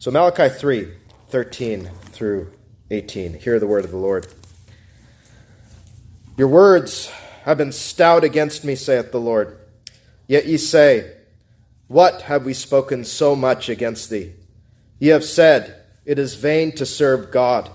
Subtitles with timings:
[0.00, 0.88] So, Malachi 3
[1.28, 2.50] 13 through
[2.90, 3.34] 18.
[3.34, 4.26] Hear the word of the Lord.
[6.38, 7.10] Your words
[7.42, 9.58] have been stout against me, saith the Lord.
[10.26, 11.18] Yet ye say,
[11.88, 14.32] What have we spoken so much against thee?
[14.98, 17.70] Ye have said, It is vain to serve God.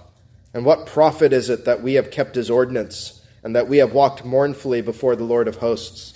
[0.51, 3.93] And what profit is it that we have kept his ordinance, and that we have
[3.93, 6.15] walked mournfully before the Lord of hosts?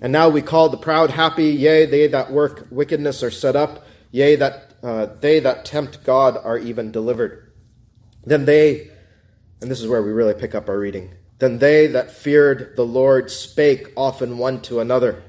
[0.00, 3.84] And now we call the proud happy, yea, they that work wickedness are set up,
[4.10, 7.50] yea, that uh, they that tempt God are even delivered.
[8.22, 8.90] Then they,
[9.62, 12.84] and this is where we really pick up our reading, then they that feared the
[12.84, 15.22] Lord spake often one to another,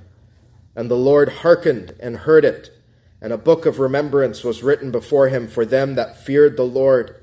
[0.76, 2.70] and the Lord hearkened and heard it,
[3.22, 7.16] and a book of remembrance was written before him for them that feared the Lord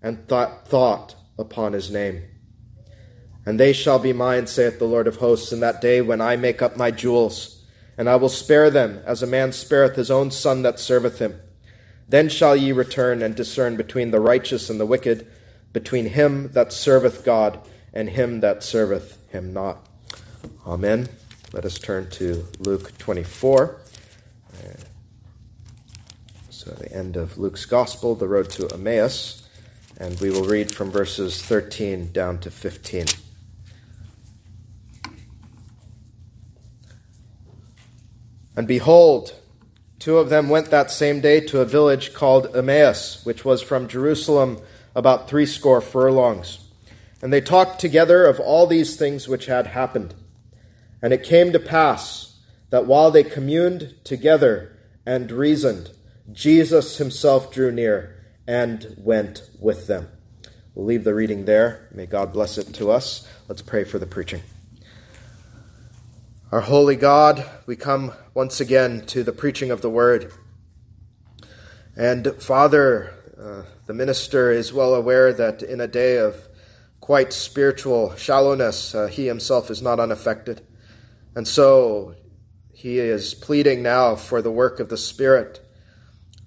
[0.00, 2.22] and thought, thought upon his name.
[3.44, 6.36] And they shall be mine, saith the Lord of hosts, in that day when I
[6.36, 7.64] make up my jewels,
[7.98, 11.40] and I will spare them as a man spareth his own son that serveth him.
[12.08, 15.26] Then shall ye return and discern between the righteous and the wicked,
[15.72, 17.60] between him that serveth God
[17.92, 19.86] and him that serveth him not.
[20.66, 21.08] Amen.
[21.52, 23.80] Let us turn to Luke 24.
[24.52, 24.68] Uh,
[26.50, 29.48] so, the end of Luke's Gospel, the road to Emmaus,
[29.98, 33.06] and we will read from verses 13 down to 15.
[38.56, 39.34] And behold,
[39.98, 43.88] Two of them went that same day to a village called Emmaus, which was from
[43.88, 44.58] Jerusalem
[44.94, 46.58] about threescore furlongs.
[47.22, 50.14] And they talked together of all these things which had happened.
[51.02, 52.36] And it came to pass
[52.70, 55.90] that while they communed together and reasoned,
[56.32, 60.08] Jesus himself drew near and went with them.
[60.74, 61.88] We'll leave the reading there.
[61.92, 63.26] May God bless it to us.
[63.48, 64.42] Let's pray for the preaching.
[66.52, 70.32] Our holy God, we come once again to the preaching of the word.
[71.96, 76.46] And Father, uh, the minister is well aware that in a day of
[77.00, 80.64] quite spiritual shallowness, uh, he himself is not unaffected.
[81.34, 82.14] And so
[82.72, 85.68] he is pleading now for the work of the Spirit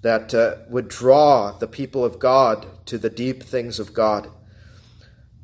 [0.00, 4.30] that uh, would draw the people of God to the deep things of God.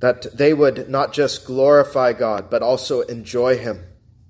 [0.01, 3.85] That they would not just glorify God, but also enjoy Him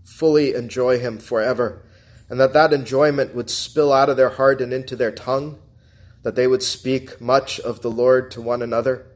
[0.07, 1.83] fully enjoy Him forever,
[2.31, 5.59] and that that enjoyment would spill out of their heart and into their tongue,
[6.23, 9.07] that they would speak much of the Lord to one another.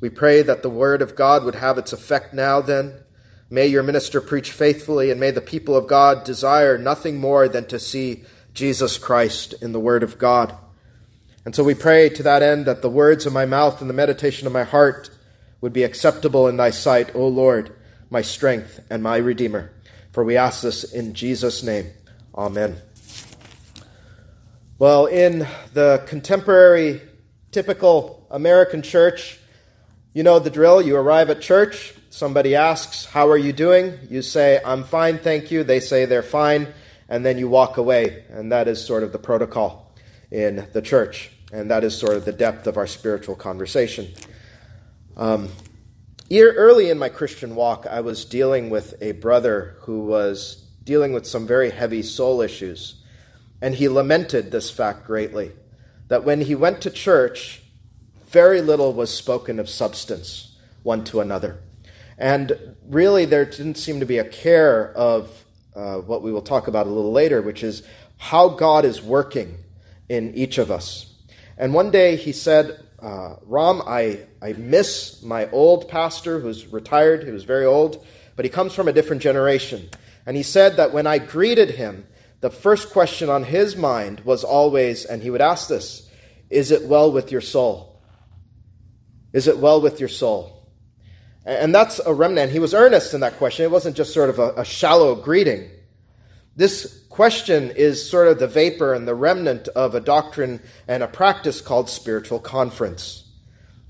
[0.00, 2.94] We pray that the Word of God would have its effect now, then.
[3.50, 7.66] May your minister preach faithfully, and may the people of God desire nothing more than
[7.66, 8.22] to see
[8.54, 10.56] Jesus Christ in the Word of God.
[11.44, 13.94] And so we pray to that end that the words of my mouth and the
[13.94, 15.10] meditation of my heart
[15.60, 17.74] would be acceptable in thy sight, O Lord,
[18.08, 19.72] my strength and my Redeemer.
[20.12, 21.90] For we ask this in Jesus' name.
[22.34, 22.76] Amen.
[24.78, 27.02] Well, in the contemporary,
[27.52, 29.38] typical American church,
[30.12, 30.82] you know the drill.
[30.82, 33.98] You arrive at church, somebody asks, How are you doing?
[34.08, 35.64] You say, I'm fine, thank you.
[35.64, 36.68] They say they're fine,
[37.08, 38.24] and then you walk away.
[38.30, 39.94] And that is sort of the protocol
[40.30, 41.30] in the church.
[41.52, 44.08] And that is sort of the depth of our spiritual conversation.
[45.16, 45.50] Um,
[46.32, 51.26] Early in my Christian walk, I was dealing with a brother who was dealing with
[51.26, 53.02] some very heavy soul issues.
[53.60, 55.50] And he lamented this fact greatly
[56.06, 57.62] that when he went to church,
[58.28, 61.58] very little was spoken of substance one to another.
[62.16, 66.68] And really, there didn't seem to be a care of uh, what we will talk
[66.68, 67.82] about a little later, which is
[68.18, 69.58] how God is working
[70.08, 71.12] in each of us.
[71.58, 77.24] And one day he said, uh, Ram, I, I miss my old pastor who's retired,
[77.24, 78.04] he was very old,
[78.36, 79.88] but he comes from a different generation.
[80.26, 82.06] And he said that when I greeted him,
[82.40, 86.08] the first question on his mind was always, and he would ask this,
[86.48, 88.00] Is it well with your soul?
[89.32, 90.68] Is it well with your soul?
[91.44, 92.52] And that's a remnant.
[92.52, 93.64] He was earnest in that question.
[93.64, 95.70] It wasn't just sort of a, a shallow greeting.
[96.54, 101.08] This question is sort of the vapor and the remnant of a doctrine and a
[101.08, 103.24] practice called spiritual conference,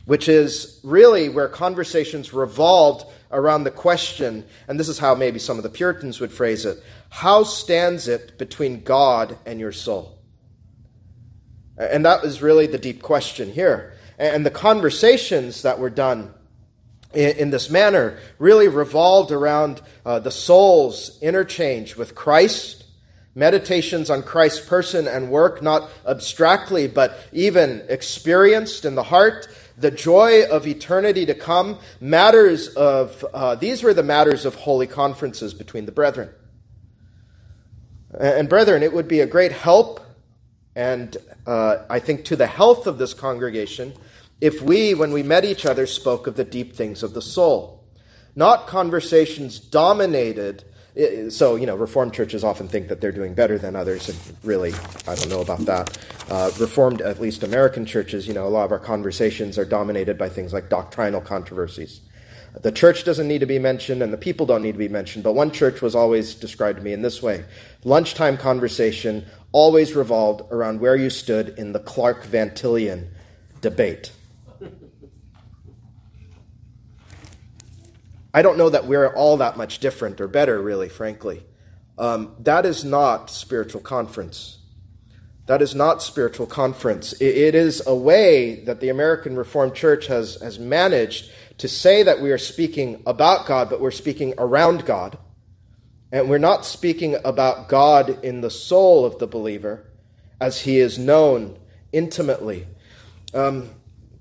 [0.07, 5.57] which is really where conversations revolved around the question, and this is how maybe some
[5.57, 10.17] of the Puritans would phrase it how stands it between God and your soul?
[11.77, 13.95] And that was really the deep question here.
[14.17, 16.33] And the conversations that were done
[17.13, 22.80] in, this manner really revolved around uh, the soul's interchange with Christ,
[23.35, 29.49] meditations on Christ's person and work, not abstractly, but even experienced in the heart,
[29.79, 34.87] the joy of eternity to come, matters of, uh, these were the matters of holy
[34.87, 36.29] conferences between the brethren.
[38.19, 40.01] And, brethren, it would be a great help
[40.77, 41.17] and
[41.47, 43.93] uh, I think to the health of this congregation
[44.41, 47.85] if we, when we met each other, spoke of the deep things of the soul.
[48.35, 50.65] Not conversations dominated.
[51.31, 54.73] So, you know, Reformed churches often think that they're doing better than others, and really,
[55.07, 55.99] I don't know about that.
[56.29, 60.19] Uh, Reformed, at least American churches, you know, a lot of our conversations are dominated
[60.19, 62.01] by things like doctrinal controversies.
[62.61, 65.23] The church doesn't need to be mentioned and the people don't need to be mentioned,
[65.23, 67.45] but one church was always described to me in this way
[67.85, 73.09] lunchtime conversation always revolved around where you stood in the Clark Van Tillian
[73.61, 74.11] debate.
[78.33, 81.43] I don't know that we're all that much different or better, really, frankly.
[81.99, 84.59] Um, that is not spiritual conference.
[85.47, 87.13] That is not spiritual conference.
[87.15, 92.05] It, it is a way that the American Reformed Church has, has managed to say
[92.05, 95.19] that we are speaking about God, but we're speaking around God.
[96.13, 99.85] And we're not speaking about God in the soul of the believer
[100.41, 101.59] as he is known
[101.93, 102.67] intimately.
[103.35, 103.71] Um,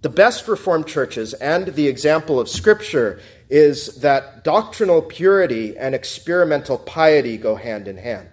[0.02, 6.78] the best Reformed churches and the example of Scripture is that doctrinal purity and experimental
[6.78, 8.30] piety go hand in hand.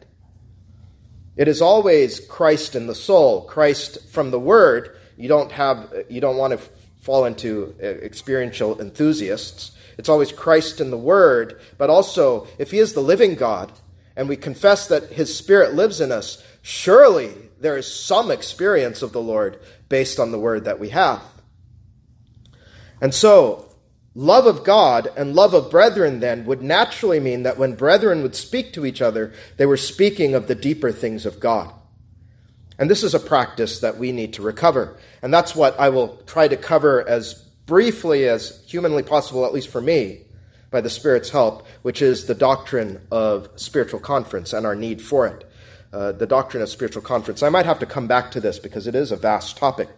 [1.36, 4.96] It is always Christ in the soul, Christ from the Word.
[5.16, 6.58] You don't have, you don't want to
[7.00, 9.72] fall into uh, experiential enthusiasts.
[9.98, 13.72] It's always Christ in the Word, but also, if He is the living God,
[14.16, 19.12] and we confess that His Spirit lives in us, surely there is some experience of
[19.12, 21.22] the Lord based on the Word that we have.
[23.00, 23.65] And so,
[24.16, 28.34] love of God and love of brethren then would naturally mean that when brethren would
[28.34, 31.70] speak to each other, they were speaking of the deeper things of God.
[32.78, 34.96] And this is a practice that we need to recover.
[35.20, 37.34] And that's what I will try to cover as
[37.66, 40.22] briefly as humanly possible, at least for me,
[40.70, 45.26] by the Spirit's help, which is the doctrine of spiritual conference and our need for
[45.26, 45.46] it.
[45.92, 47.42] Uh, the doctrine of spiritual conference.
[47.42, 49.88] I might have to come back to this because it is a vast topic.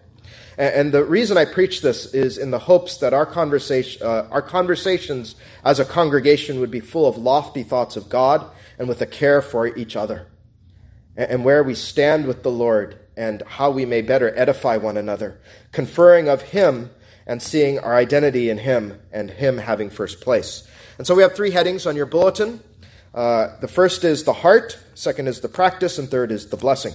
[0.58, 4.42] And, the reason I preach this is in the hopes that our, conversation, uh, our
[4.42, 8.44] conversations as a congregation would be full of lofty thoughts of God
[8.76, 10.26] and with a care for each other
[11.16, 15.40] and where we stand with the Lord and how we may better edify one another,
[15.72, 16.90] conferring of Him
[17.26, 20.66] and seeing our identity in Him and Him having first place.
[20.96, 22.60] And so we have three headings on your bulletin.
[23.12, 26.94] Uh, the first is the heart, second is the practice, and third is the blessing.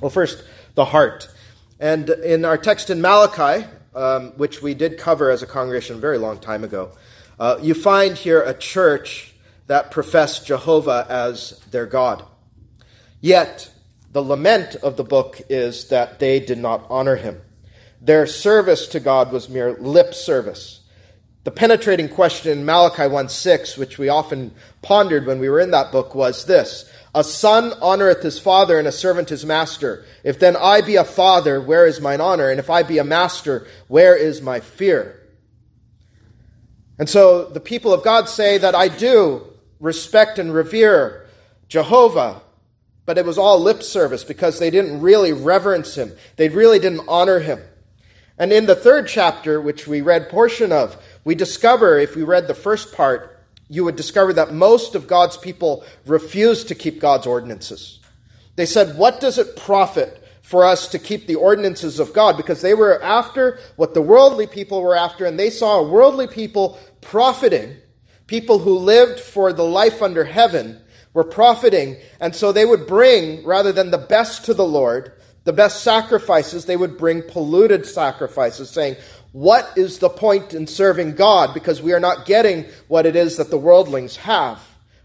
[0.00, 0.42] Well, first,
[0.74, 1.28] the heart.
[1.78, 5.98] And in our text in Malachi, um, which we did cover as a congregation a
[5.98, 6.92] very long time ago,
[7.38, 9.34] uh, you find here a church
[9.66, 12.24] that professed Jehovah as their God.
[13.20, 13.70] Yet,
[14.12, 17.42] the lament of the book is that they did not honor him.
[18.00, 20.80] Their service to God was mere lip service.
[21.44, 24.52] The penetrating question in Malachi 1 6, which we often
[24.82, 28.86] pondered when we were in that book, was this A son honoreth his father, and
[28.86, 30.04] a servant his master.
[30.22, 32.50] If then I be a father, where is mine honor?
[32.50, 35.26] And if I be a master, where is my fear?
[36.98, 39.46] And so the people of God say that I do
[39.80, 41.26] respect and revere
[41.68, 42.42] Jehovah,
[43.06, 46.12] but it was all lip service because they didn't really reverence him.
[46.36, 47.60] They really didn't honor him.
[48.38, 52.46] And in the third chapter, which we read portion of, we discover, if we read
[52.46, 53.35] the first part,
[53.68, 58.00] you would discover that most of God's people refused to keep God's ordinances.
[58.56, 62.36] They said, What does it profit for us to keep the ordinances of God?
[62.36, 66.78] Because they were after what the worldly people were after, and they saw worldly people
[67.00, 67.76] profiting,
[68.26, 70.80] people who lived for the life under heaven
[71.12, 71.96] were profiting.
[72.20, 75.12] And so they would bring, rather than the best to the Lord,
[75.44, 78.96] the best sacrifices, they would bring polluted sacrifices, saying,
[79.32, 81.52] What is the point in serving God?
[81.52, 84.60] Because we are not getting what it is that the worldlings have.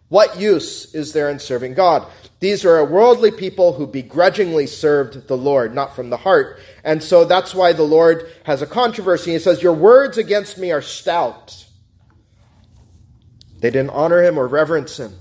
[0.10, 2.06] What use is there in serving God?
[2.42, 6.60] These are a worldly people who begrudgingly served the Lord, not from the heart.
[6.84, 9.32] And so that's why the Lord has a controversy.
[9.32, 11.66] He says, Your words against me are stout.
[13.60, 15.14] They didn't honor him or reverence him.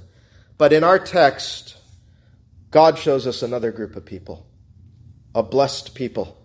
[0.57, 1.77] But in our text,
[2.71, 4.47] God shows us another group of people,
[5.35, 6.37] a blessed people,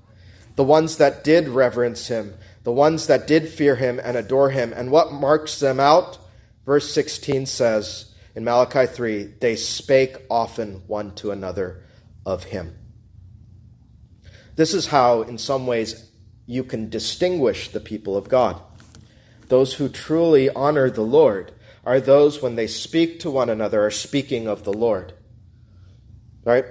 [0.55, 4.73] the ones that did reverence him, the ones that did fear him and adore him.
[4.73, 6.17] And what marks them out?
[6.65, 11.83] Verse 16 says in Malachi 3 they spake often one to another
[12.25, 12.77] of him.
[14.55, 16.09] This is how, in some ways,
[16.45, 18.61] you can distinguish the people of God.
[19.49, 21.51] Those who truly honor the Lord
[21.85, 25.13] are those when they speak to one another are speaking of the Lord.
[26.43, 26.65] Right?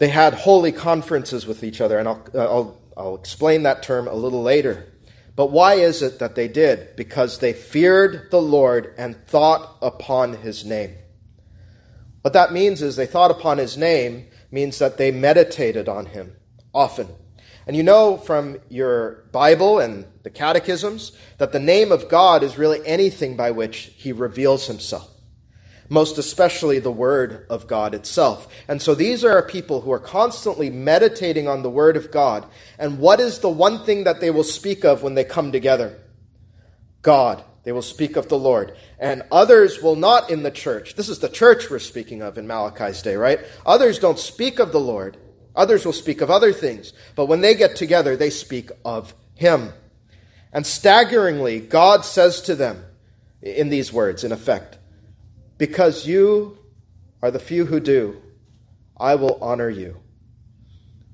[0.00, 4.08] They had holy conferences with each other, and I'll, uh, I'll, I'll explain that term
[4.08, 4.90] a little later.
[5.36, 6.96] But why is it that they did?
[6.96, 10.94] Because they feared the Lord and thought upon his name.
[12.22, 16.34] What that means is they thought upon his name means that they meditated on him
[16.72, 17.08] often.
[17.66, 22.56] And you know from your Bible and the catechisms that the name of God is
[22.56, 25.10] really anything by which he reveals himself,
[25.90, 28.48] most especially the Word of God itself.
[28.66, 32.46] And so these are people who are constantly meditating on the Word of God.
[32.78, 35.98] And what is the one thing that they will speak of when they come together?
[37.02, 37.44] God.
[37.62, 38.74] They will speak of the Lord.
[38.98, 40.94] And others will not in the church.
[40.94, 43.40] This is the church we're speaking of in Malachi's day, right?
[43.66, 45.18] Others don't speak of the Lord.
[45.54, 49.72] Others will speak of other things, but when they get together, they speak of Him.
[50.52, 52.84] And staggeringly, God says to them
[53.42, 54.78] in these words, in effect,
[55.60, 56.56] Because you
[57.20, 58.16] are the few who do,
[58.98, 60.00] I will honor you,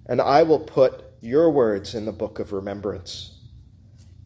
[0.07, 3.37] and I will put your words in the book of remembrance.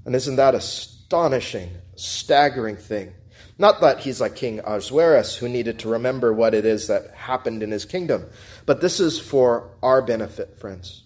[0.05, 3.15] And isn't that astonishing, staggering thing?
[3.57, 7.63] Not that he's like King Ahasuerus, who needed to remember what it is that happened
[7.63, 8.27] in his kingdom,
[8.67, 11.03] but this is for our benefit, friends.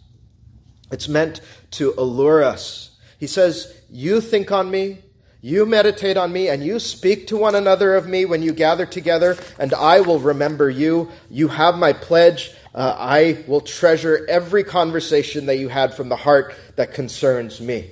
[0.91, 1.41] It's meant
[1.73, 2.99] to allure us.
[3.21, 5.04] He says, You think on me,
[5.45, 8.87] you meditate on me, and you speak to one another of me when you gather
[8.87, 11.11] together, and I will remember you.
[11.29, 12.51] You have my pledge.
[12.75, 17.91] Uh, I will treasure every conversation that you had from the heart that concerns me.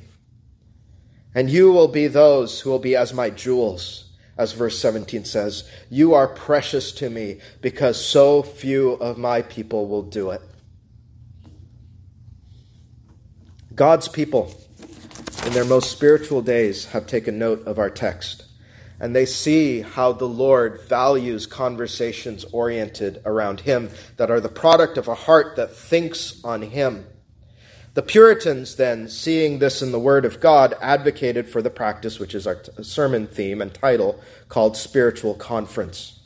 [1.35, 4.07] And you will be those who will be as my jewels
[4.39, 9.87] as verse 17 says, You are precious to me because so few of my people
[9.89, 10.41] will do it.
[13.75, 14.55] God's people,
[15.45, 18.45] in their most spiritual days, have taken note of our text,
[19.01, 24.97] and they see how the Lord values conversations oriented around Him that are the product
[24.99, 27.07] of a heart that thinks on Him
[27.95, 32.35] the Puritans, then, seeing this in the Word of God, advocated for the practice, which
[32.35, 34.19] is our sermon theme and title,
[34.49, 36.19] called spiritual conference.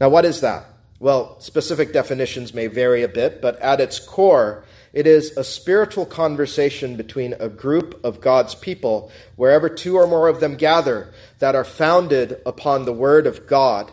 [0.00, 0.64] Now, what is that?
[0.98, 6.06] Well, specific definitions may vary a bit, but at its core, it is a spiritual
[6.06, 11.54] conversation between a group of God's people, wherever two or more of them gather, that
[11.54, 13.92] are founded upon the Word of God.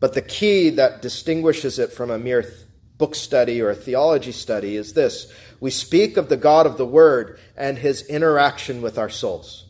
[0.00, 2.54] But the key that distinguishes it from a mere th-
[2.98, 6.86] book study or a theology study is this we speak of the God of the
[6.86, 9.66] Word and his interaction with our souls.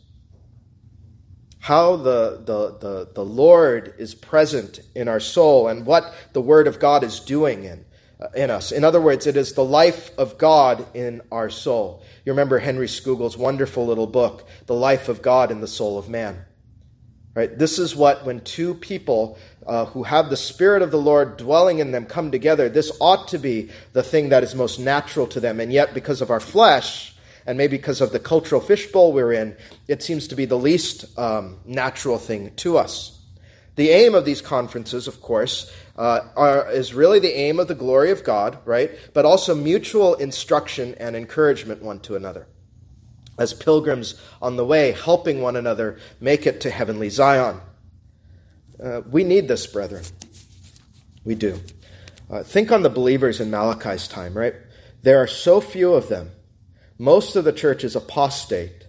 [1.59, 6.67] How the, the, the, the Lord is present in our soul and what the Word
[6.67, 7.85] of God is doing in,
[8.35, 8.71] in us.
[8.71, 12.03] In other words, it is the life of God in our soul.
[12.25, 16.09] You remember Henry Scougal's wonderful little book, The Life of God in the Soul of
[16.09, 16.45] Man.
[17.35, 17.57] Right?
[17.57, 21.79] This is what, when two people uh, who have the Spirit of the Lord dwelling
[21.79, 25.39] in them come together, this ought to be the thing that is most natural to
[25.39, 25.59] them.
[25.59, 27.15] And yet, because of our flesh,
[27.45, 31.17] and maybe because of the cultural fishbowl we're in, it seems to be the least
[31.17, 33.19] um, natural thing to us.
[33.75, 37.75] The aim of these conferences, of course, uh, are, is really the aim of the
[37.75, 38.91] glory of God, right?
[39.13, 42.47] But also mutual instruction and encouragement one to another.
[43.37, 47.61] As pilgrims on the way, helping one another make it to heavenly Zion.
[48.83, 50.03] Uh, we need this, brethren.
[51.23, 51.59] We do.
[52.29, 54.55] Uh, think on the believers in Malachi's time, right?
[55.03, 56.31] There are so few of them.
[56.97, 58.85] Most of the church is apostate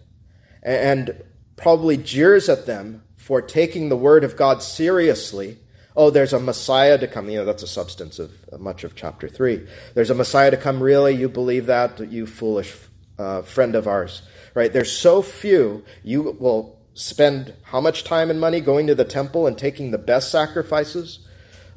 [0.62, 1.22] and
[1.56, 5.58] probably jeers at them for taking the word of God seriously.
[5.96, 7.30] Oh, there's a Messiah to come.
[7.30, 9.66] You know, that's a substance of much of chapter 3.
[9.94, 10.82] There's a Messiah to come.
[10.82, 11.14] Really?
[11.14, 12.10] You believe that?
[12.10, 12.74] You foolish
[13.18, 14.22] uh, friend of ours.
[14.54, 14.72] Right?
[14.72, 15.84] There's so few.
[16.02, 19.98] You will spend how much time and money going to the temple and taking the
[19.98, 21.20] best sacrifices?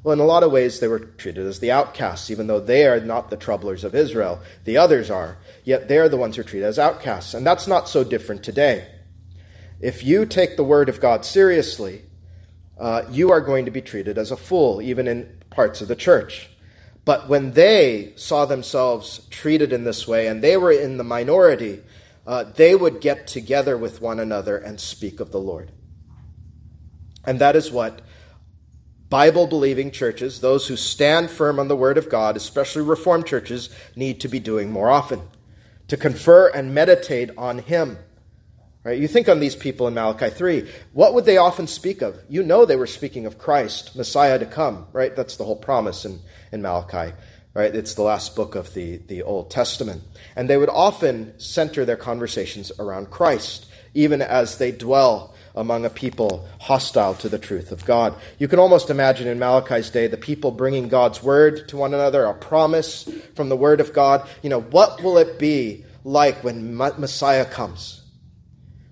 [0.03, 2.85] Well, in a lot of ways, they were treated as the outcasts, even though they
[2.85, 4.39] are not the troublers of Israel.
[4.63, 5.37] The others are.
[5.63, 7.33] Yet they're the ones who are treated as outcasts.
[7.33, 8.87] And that's not so different today.
[9.79, 12.03] If you take the word of God seriously,
[12.79, 15.95] uh, you are going to be treated as a fool, even in parts of the
[15.95, 16.49] church.
[17.05, 21.81] But when they saw themselves treated in this way, and they were in the minority,
[22.25, 25.71] uh, they would get together with one another and speak of the Lord.
[27.25, 28.01] And that is what
[29.09, 33.69] Bible believing churches, those who stand firm on the Word of God, especially Reformed churches,
[33.95, 35.21] need to be doing more often
[35.87, 37.97] to confer and meditate on Him.
[38.87, 39.01] Right?
[39.01, 40.65] You think on these people in Malachi 3.
[40.93, 42.17] What would they often speak of?
[42.29, 45.13] You know they were speaking of Christ, Messiah to come, right?
[45.13, 46.21] That's the whole promise in,
[46.53, 47.13] in Malachi.
[47.53, 47.75] Right?
[47.75, 50.03] It's the last book of the, the Old Testament.
[50.37, 55.89] And they would often center their conversations around Christ, even as they dwell among a
[55.89, 58.15] people hostile to the truth of God.
[58.39, 62.23] You can almost imagine in Malachi's day the people bringing God's word to one another,
[62.23, 64.25] a promise from the word of God.
[64.41, 68.03] You know, what will it be like when Messiah comes?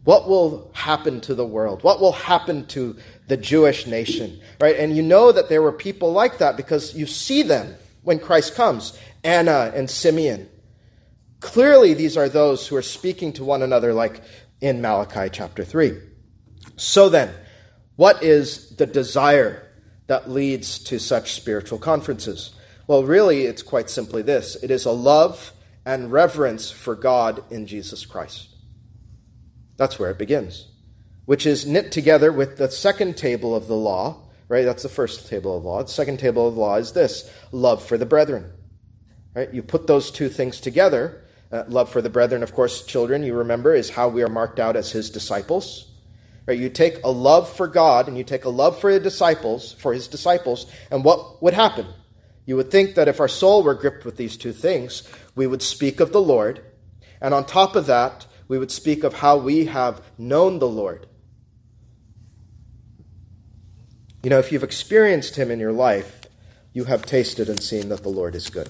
[0.05, 1.83] What will happen to the world?
[1.83, 2.95] What will happen to
[3.27, 4.39] the Jewish nation?
[4.61, 4.77] Right?
[4.77, 8.55] And you know that there were people like that because you see them when Christ
[8.55, 8.97] comes.
[9.23, 10.47] Anna and Simeon.
[11.39, 14.21] Clearly, these are those who are speaking to one another, like
[14.61, 15.99] in Malachi chapter 3.
[16.77, 17.33] So then,
[17.95, 19.67] what is the desire
[20.05, 22.51] that leads to such spiritual conferences?
[22.85, 25.51] Well, really, it's quite simply this it is a love
[25.83, 28.49] and reverence for God in Jesus Christ.
[29.77, 30.67] That's where it begins,
[31.25, 34.65] which is knit together with the second table of the law, right?
[34.65, 35.83] That's the first table of law.
[35.83, 38.51] The second table of law is this love for the brethren,
[39.33, 39.53] right?
[39.53, 41.21] You put those two things together.
[41.51, 44.59] Uh, love for the brethren, of course, children, you remember, is how we are marked
[44.59, 45.91] out as his disciples.
[46.47, 46.59] Right?
[46.59, 49.93] You take a love for God and you take a love for his disciples, for
[49.93, 51.87] his disciples, and what would happen?
[52.45, 55.03] You would think that if our soul were gripped with these two things,
[55.35, 56.63] we would speak of the Lord,
[57.19, 61.07] and on top of that, we would speak of how we have known the Lord.
[64.23, 66.21] You know, if you've experienced Him in your life,
[66.73, 68.69] you have tasted and seen that the Lord is good.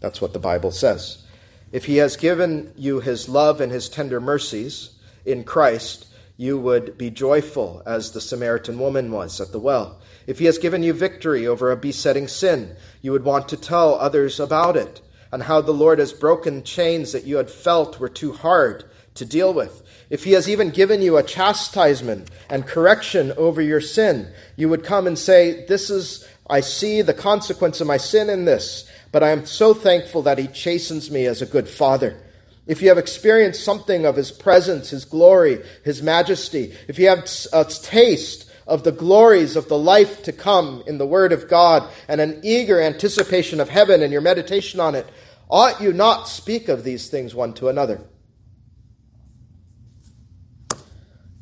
[0.00, 1.24] That's what the Bible says.
[1.72, 6.96] If He has given you His love and His tender mercies in Christ, you would
[6.96, 10.00] be joyful as the Samaritan woman was at the well.
[10.26, 13.94] If He has given you victory over a besetting sin, you would want to tell
[13.94, 15.02] others about it
[15.32, 18.84] and how the Lord has broken chains that you had felt were too hard
[19.14, 19.82] to deal with.
[20.08, 24.84] If He has even given you a chastisement and correction over your sin, you would
[24.84, 29.22] come and say, This is, I see the consequence of my sin in this, but
[29.22, 32.20] I am so thankful that He chastens me as a good Father.
[32.66, 37.28] If you have experienced something of His presence, His glory, His majesty, if you have
[37.52, 41.86] a taste of the glories of the life to come in the Word of God
[42.08, 45.06] and an eager anticipation of heaven and your meditation on it,
[45.50, 48.00] ought you not speak of these things one to another?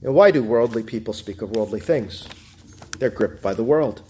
[0.02, 2.26] And why do worldly people speak of worldly things?
[2.98, 4.02] They're gripped by the world.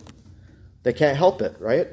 [0.85, 1.89] They can't help it, right?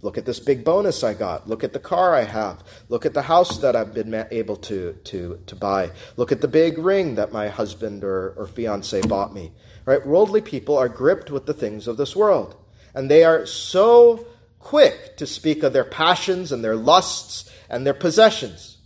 [0.00, 1.48] Look at this big bonus I got.
[1.48, 2.62] Look at the car I have.
[2.88, 5.90] Look at the house that I've been able to, to, to buy.
[6.16, 9.52] Look at the big ring that my husband or, or fiance bought me.
[9.84, 10.04] Right?
[10.06, 12.56] Worldly people are gripped with the things of this world.
[12.94, 14.26] And they are so
[14.58, 18.78] quick to speak of their passions and their lusts and their possessions.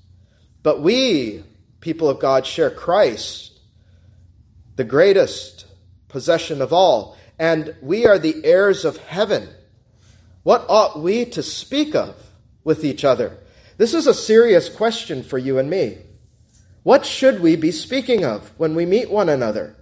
[0.63, 1.45] But we,
[1.81, 3.59] people of God, share Christ,
[4.77, 5.67] the greatest
[6.09, 7.17] possession of all.
[7.39, 9.49] And we are the heirs of heaven
[10.49, 12.31] what ought we to speak of
[12.65, 13.37] with each other?
[13.77, 15.99] This is a serious question for you and me.
[16.85, 19.77] What should we be speaking of when we meet one another?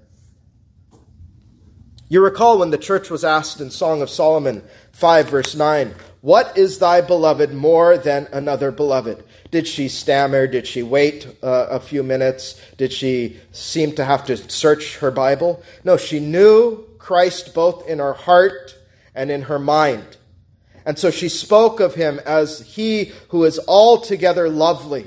[2.08, 6.56] You recall when the church was asked in Song of Solomon 5, verse 9, What
[6.56, 9.24] is thy beloved more than another beloved?
[9.50, 10.46] Did she stammer?
[10.46, 12.60] Did she wait uh, a few minutes?
[12.76, 15.60] Did she seem to have to search her Bible?
[15.82, 18.76] No, she knew Christ both in her heart
[19.12, 20.16] and in her mind.
[20.84, 25.06] And so she spoke of him as he who is altogether lovely,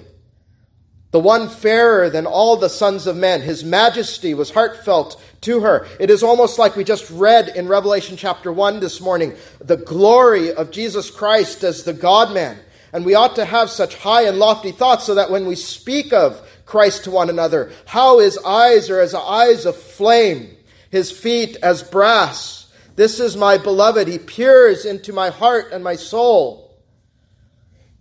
[1.11, 3.41] the one fairer than all the sons of men.
[3.41, 5.87] His majesty was heartfelt to her.
[5.99, 10.53] It is almost like we just read in Revelation chapter 1 this morning the glory
[10.53, 12.57] of Jesus Christ as the God man.
[12.91, 16.11] And we ought to have such high and lofty thoughts so that when we speak
[16.11, 20.55] of Christ to one another, how his eyes are as eyes of flame,
[20.89, 22.59] his feet as brass
[22.99, 24.09] this is my beloved.
[24.09, 26.77] He peers into my heart and my soul.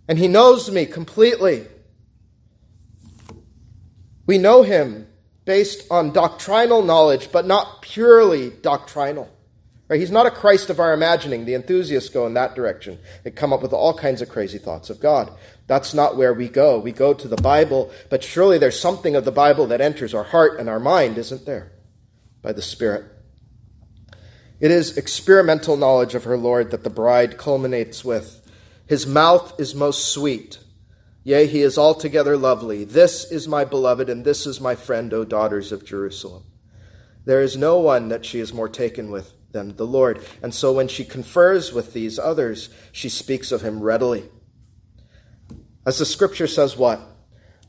[0.09, 1.65] And he knows me completely.
[4.25, 5.07] We know him
[5.49, 9.27] based on doctrinal knowledge, but not purely doctrinal.
[9.87, 9.99] Right?
[9.99, 11.45] He's not a Christ of our imagining.
[11.45, 12.99] The enthusiasts go in that direction.
[13.23, 15.31] They come up with all kinds of crazy thoughts of God.
[15.65, 16.77] That's not where we go.
[16.77, 20.23] We go to the Bible, but surely there's something of the Bible that enters our
[20.23, 21.71] heart and our mind, isn't there?
[22.43, 23.05] By the Spirit.
[24.59, 28.47] It is experimental knowledge of her Lord that the bride culminates with.
[28.85, 30.59] His mouth is most sweet.
[31.29, 32.83] Yea, he is altogether lovely.
[32.83, 36.41] This is my beloved, and this is my friend, O daughters of Jerusalem.
[37.23, 40.25] There is no one that she is more taken with than the Lord.
[40.41, 44.27] And so when she confers with these others, she speaks of him readily.
[45.85, 46.99] As the scripture says, what?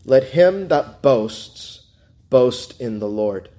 [0.07, 1.87] Let him that boasts
[2.31, 3.51] boast in the Lord.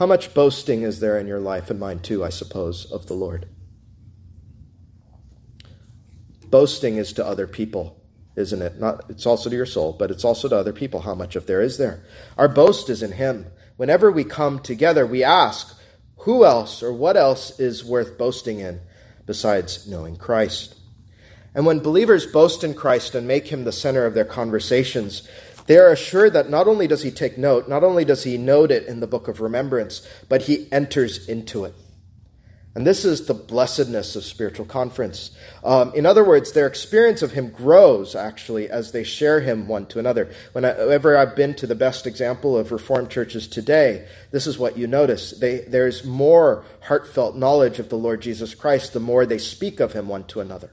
[0.00, 3.14] How much boasting is there in your life, and mine too, I suppose, of the
[3.14, 3.46] Lord?
[6.46, 8.00] Boasting is to other people,
[8.36, 8.80] isn't it?
[8.80, 11.00] Not it's also to your soul, but it's also to other people.
[11.00, 12.04] How much of there is there?
[12.36, 13.46] Our boast is in him.
[13.76, 15.76] Whenever we come together, we ask,
[16.18, 18.80] who else or what else is worth boasting in
[19.26, 20.74] besides knowing Christ?
[21.54, 25.28] And when believers boast in Christ and make him the center of their conversations,
[25.66, 28.70] they are assured that not only does he take note, not only does he note
[28.70, 31.74] it in the book of remembrance, but he enters into it.
[32.76, 35.30] And this is the blessedness of spiritual conference.
[35.62, 39.86] Um, in other words, their experience of Him grows actually as they share Him one
[39.86, 40.32] to another.
[40.52, 44.88] Whenever I've been to the best example of Reformed churches today, this is what you
[44.88, 45.30] notice.
[45.30, 49.92] They, there's more heartfelt knowledge of the Lord Jesus Christ the more they speak of
[49.92, 50.72] Him one to another.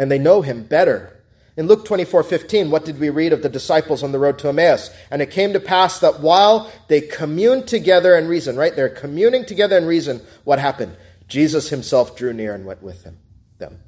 [0.00, 1.21] And they know Him better
[1.56, 4.48] in Luke 24 15, what did we read of the disciples on the road to
[4.48, 4.90] Emmaus?
[5.10, 8.74] And it came to pass that while they communed together and reasoned, right?
[8.74, 10.22] They're communing together and reason.
[10.44, 10.96] What happened?
[11.28, 13.18] Jesus himself drew near and went with him,
[13.58, 13.80] them.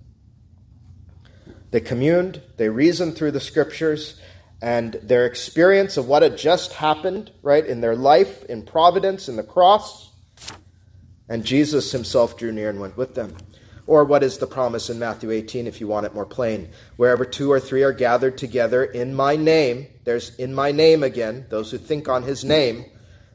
[1.70, 4.20] They communed, they reasoned through the scriptures,
[4.62, 9.36] and their experience of what had just happened, right, in their life, in providence, in
[9.36, 10.10] the cross,
[11.28, 13.36] and Jesus himself drew near and went with them.
[13.86, 16.70] Or what is the promise in Matthew 18 if you want it more plain?
[16.96, 21.46] Wherever two or three are gathered together in my name, there's in my name again,
[21.50, 22.86] those who think on his name,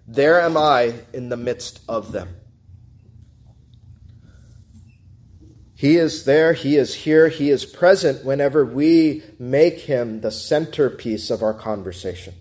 [0.07, 2.35] there am I in the midst of them.
[5.79, 11.29] He is there, He is here, He is present whenever we make Him the centerpiece
[11.29, 12.33] of our conversation.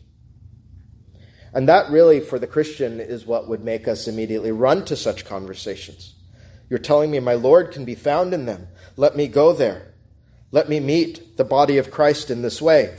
[1.55, 5.25] And that really, for the Christian, is what would make us immediately run to such
[5.25, 6.16] conversations.
[6.70, 8.68] You're telling me my Lord can be found in them.
[8.96, 9.92] Let me go there.
[10.50, 12.96] Let me meet the body of Christ in this way.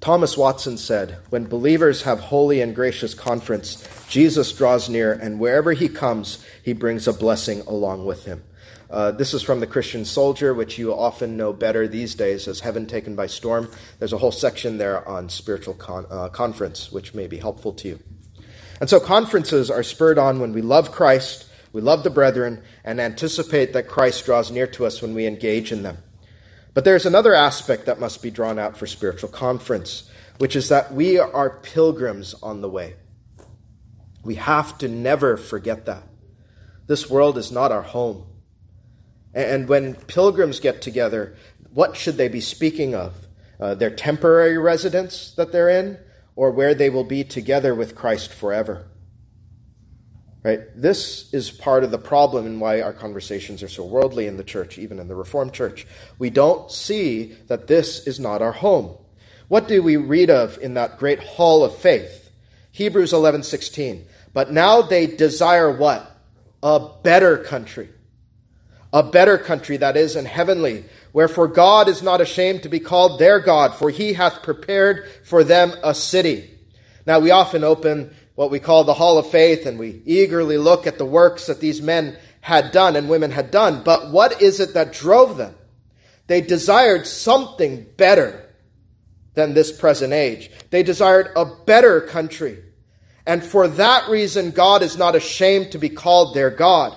[0.00, 5.72] Thomas Watson said, When believers have holy and gracious conference, Jesus draws near, and wherever
[5.72, 8.42] he comes, he brings a blessing along with him.
[8.90, 12.60] Uh, this is from the Christian Soldier, which you often know better these days as
[12.60, 13.70] Heaven Taken by Storm.
[13.98, 17.88] There's a whole section there on spiritual con- uh, conference, which may be helpful to
[17.88, 17.98] you.
[18.80, 23.00] And so conferences are spurred on when we love Christ, we love the brethren, and
[23.00, 25.98] anticipate that Christ draws near to us when we engage in them.
[26.72, 30.94] But there's another aspect that must be drawn out for spiritual conference, which is that
[30.94, 32.94] we are pilgrims on the way.
[34.24, 36.04] We have to never forget that.
[36.86, 38.26] This world is not our home.
[39.34, 41.36] And when pilgrims get together,
[41.72, 43.14] what should they be speaking of?
[43.60, 45.98] Uh, their temporary residence that they're in?
[46.40, 48.86] Or where they will be together with Christ forever.
[50.42, 50.60] Right?
[50.74, 54.42] This is part of the problem and why our conversations are so worldly in the
[54.42, 55.86] church, even in the Reformed church.
[56.18, 58.96] We don't see that this is not our home.
[59.48, 62.30] What do we read of in that great hall of faith?
[62.72, 64.06] Hebrews 11:16.
[64.32, 66.10] But now they desire what?
[66.62, 67.90] A better country.
[68.94, 73.18] A better country that is in heavenly, Wherefore God is not ashamed to be called
[73.18, 76.50] their God, for he hath prepared for them a city.
[77.06, 80.86] Now we often open what we call the Hall of Faith and we eagerly look
[80.86, 83.82] at the works that these men had done and women had done.
[83.82, 85.54] But what is it that drove them?
[86.26, 88.48] They desired something better
[89.34, 90.50] than this present age.
[90.70, 92.62] They desired a better country.
[93.26, 96.96] And for that reason, God is not ashamed to be called their God.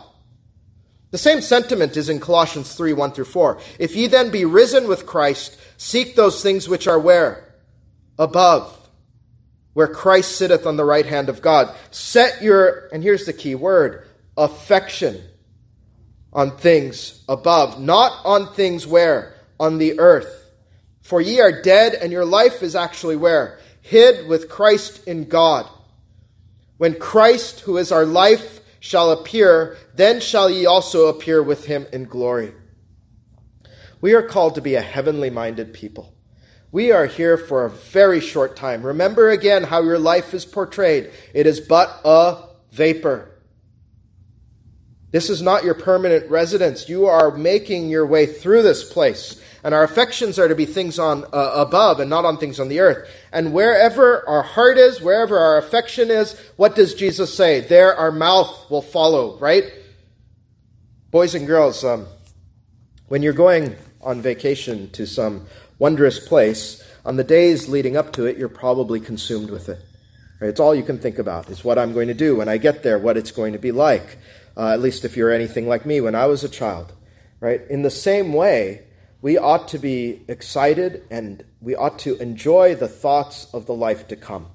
[1.13, 3.59] The same sentiment is in Colossians 3 1 through 4.
[3.77, 7.53] If ye then be risen with Christ, seek those things which are where?
[8.17, 8.75] Above,
[9.73, 11.75] where Christ sitteth on the right hand of God.
[11.91, 15.21] Set your, and here's the key word, affection
[16.33, 19.35] on things above, not on things where?
[19.59, 20.49] On the earth.
[21.03, 23.59] For ye are dead, and your life is actually where?
[23.83, 25.69] Hid with Christ in God.
[26.77, 31.87] When Christ, who is our life, shall appear, then shall ye also appear with him
[31.93, 32.51] in glory.
[34.01, 36.13] We are called to be a heavenly minded people.
[36.69, 38.85] We are here for a very short time.
[38.85, 41.11] Remember again how your life is portrayed.
[41.33, 43.31] It is but a vapor.
[45.11, 46.89] This is not your permanent residence.
[46.89, 49.41] You are making your way through this place.
[49.63, 52.67] And our affections are to be things on uh, above and not on things on
[52.67, 53.09] the earth.
[53.31, 57.61] And wherever our heart is, wherever our affection is, what does Jesus say?
[57.61, 59.63] There our mouth will follow, right?
[61.11, 62.07] Boys and girls, um,
[63.07, 65.47] when you're going on vacation to some
[65.79, 69.79] wondrous place, on the days leading up to it, you're probably consumed with it.
[70.39, 70.47] Right?
[70.47, 72.83] It's all you can think about is what I'm going to do when I get
[72.83, 74.17] there, what it's going to be like.
[74.55, 76.93] Uh, at least if you're anything like me when I was a child.
[77.39, 77.61] Right?
[77.69, 78.83] In the same way,
[79.23, 84.05] we ought to be excited and we ought to enjoy the thoughts of the life
[84.09, 84.47] to come.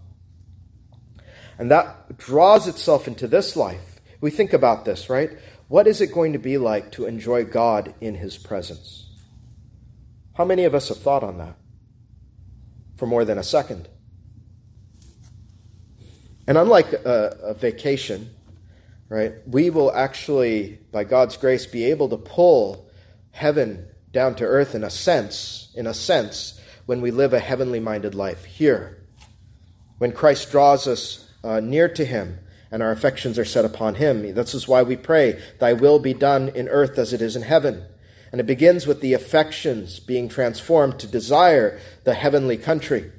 [1.58, 3.98] And that draws itself into this life.
[4.20, 5.30] We think about this, right?
[5.68, 9.06] What is it going to be like to enjoy God in His presence?
[10.34, 11.56] How many of us have thought on that
[12.98, 13.88] for more than a second?
[16.46, 18.28] And unlike a, a vacation,
[19.08, 22.90] right, we will actually, by God's grace, be able to pull
[23.30, 27.78] heaven down to earth in a sense, in a sense, when we live a heavenly
[27.78, 29.00] minded life here.
[29.98, 32.40] When Christ draws us uh, near to Him
[32.72, 34.34] and our affections are set upon Him.
[34.34, 37.42] This is why we pray, Thy will be done in earth as it is in
[37.42, 37.84] heaven.
[38.32, 43.12] And it begins with the affections being transformed to desire the heavenly country.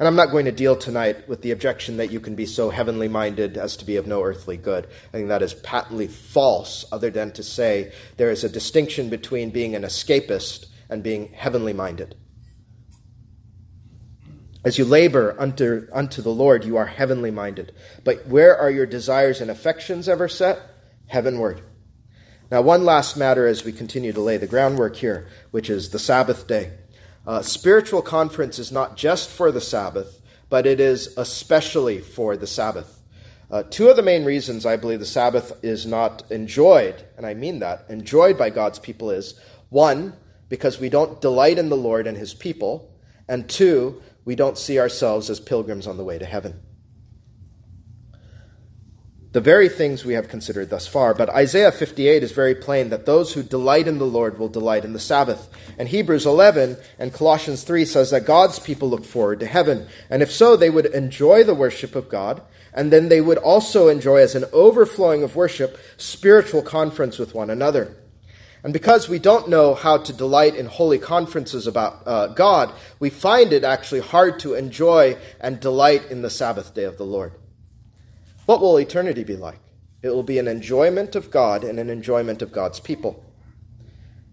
[0.00, 2.70] And I'm not going to deal tonight with the objection that you can be so
[2.70, 4.86] heavenly minded as to be of no earthly good.
[4.86, 9.50] I think that is patently false, other than to say there is a distinction between
[9.50, 12.14] being an escapist and being heavenly minded.
[14.64, 17.74] As you labor unto, unto the Lord, you are heavenly minded.
[18.02, 20.62] But where are your desires and affections ever set?
[21.08, 21.60] Heavenward.
[22.50, 25.98] Now, one last matter as we continue to lay the groundwork here, which is the
[25.98, 26.72] Sabbath day.
[27.30, 32.44] Uh, spiritual conference is not just for the Sabbath, but it is especially for the
[32.44, 33.00] Sabbath.
[33.52, 37.34] Uh, two of the main reasons I believe the Sabbath is not enjoyed, and I
[37.34, 39.38] mean that, enjoyed by God's people is
[39.68, 40.14] one,
[40.48, 42.92] because we don't delight in the Lord and his people,
[43.28, 46.60] and two, we don't see ourselves as pilgrims on the way to heaven
[49.32, 51.14] the very things we have considered thus far.
[51.14, 54.84] But Isaiah 58 is very plain that those who delight in the Lord will delight
[54.84, 55.48] in the Sabbath.
[55.78, 59.86] And Hebrews 11 and Colossians 3 says that God's people look forward to heaven.
[60.08, 62.42] And if so, they would enjoy the worship of God,
[62.74, 67.50] and then they would also enjoy, as an overflowing of worship, spiritual conference with one
[67.50, 67.96] another.
[68.62, 73.10] And because we don't know how to delight in holy conferences about uh, God, we
[73.10, 77.32] find it actually hard to enjoy and delight in the Sabbath day of the Lord.
[78.50, 79.60] What will eternity be like?
[80.02, 83.24] It will be an enjoyment of God and an enjoyment of God's people.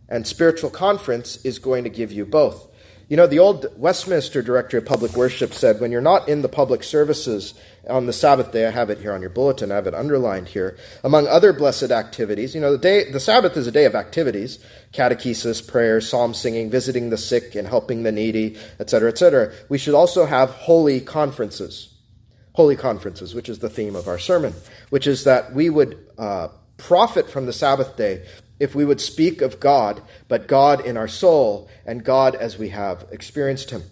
[0.10, 2.68] And spiritual conference is going to give you both.
[3.10, 6.50] You know, the old Westminster Directory of Public Worship said when you're not in the
[6.50, 7.54] public services
[7.88, 10.48] on the Sabbath day, I have it here on your bulletin, I have it underlined
[10.48, 13.94] here, among other blessed activities, you know, the day the Sabbath is a day of
[13.94, 14.58] activities,
[14.94, 19.54] catechesis, prayer, psalm singing, visiting the sick and helping the needy, etc., etc.
[19.70, 21.94] We should also have holy conferences
[22.58, 24.52] holy conferences, which is the theme of our sermon,
[24.90, 28.26] which is that we would uh, profit from the Sabbath day
[28.60, 32.70] if we would speak of God, but God in our soul and God as we
[32.70, 33.84] have experienced Him.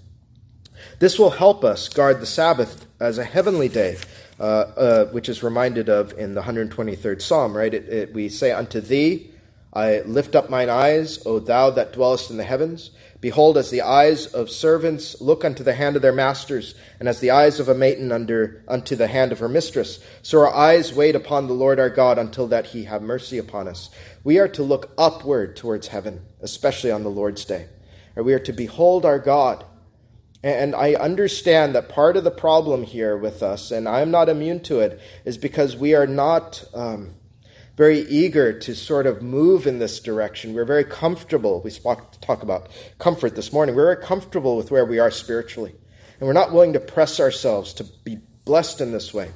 [0.97, 3.97] This will help us guard the Sabbath as a heavenly day,
[4.39, 7.71] uh, uh, which is reminded of in the 123rd Psalm, right?
[7.71, 9.29] It, it, we say, Unto thee
[9.73, 12.89] I lift up mine eyes, O thou that dwellest in the heavens.
[13.25, 17.21] Behold, as the eyes of servants look unto the hand of their masters, and as
[17.21, 20.93] the eyes of a maiden under, unto the hand of her mistress, so our eyes
[20.93, 23.89] wait upon the Lord our God until that he have mercy upon us.
[24.23, 27.65] We are to look upward towards heaven, especially on the Lord's day.
[28.15, 29.65] And we are to behold our God.
[30.43, 34.59] And I understand that part of the problem here with us, and I'm not immune
[34.65, 36.63] to it, is because we are not.
[36.75, 37.14] Um,
[37.75, 40.53] very eager to sort of move in this direction.
[40.53, 41.61] We're very comfortable.
[41.61, 43.75] We talk about comfort this morning.
[43.75, 45.75] We're very comfortable with where we are spiritually.
[46.19, 49.31] And we're not willing to press ourselves to be blessed in this way.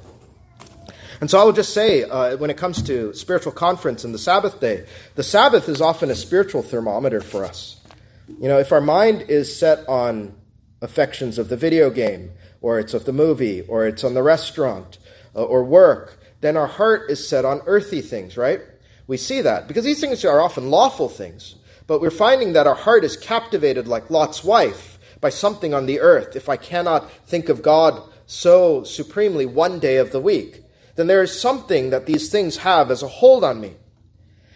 [1.20, 4.18] And so I will just say, uh, when it comes to spiritual conference and the
[4.18, 7.78] Sabbath day, the Sabbath is often a spiritual thermometer for us.
[8.26, 10.34] You know, if our mind is set on
[10.80, 12.30] affections of the video game,
[12.62, 14.96] or it's of the movie, or it's on the restaurant,
[15.36, 18.60] uh, or work, then our heart is set on earthly things, right?
[19.06, 22.74] We see that because these things are often lawful things, but we're finding that our
[22.74, 26.36] heart is captivated like Lot's wife by something on the earth.
[26.36, 30.62] If I cannot think of God so supremely one day of the week,
[30.96, 33.74] then there is something that these things have as a hold on me.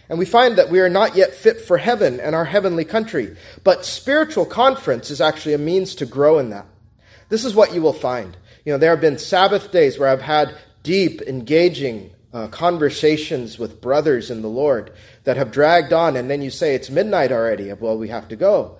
[0.07, 3.35] And we find that we are not yet fit for heaven and our heavenly country.
[3.63, 6.67] But spiritual conference is actually a means to grow in that.
[7.29, 8.37] This is what you will find.
[8.63, 13.81] You know, there have been Sabbath days where I've had deep, engaging uh, conversations with
[13.81, 14.93] brothers in the Lord
[15.23, 17.73] that have dragged on, and then you say, It's midnight already.
[17.73, 18.77] Well, we have to go.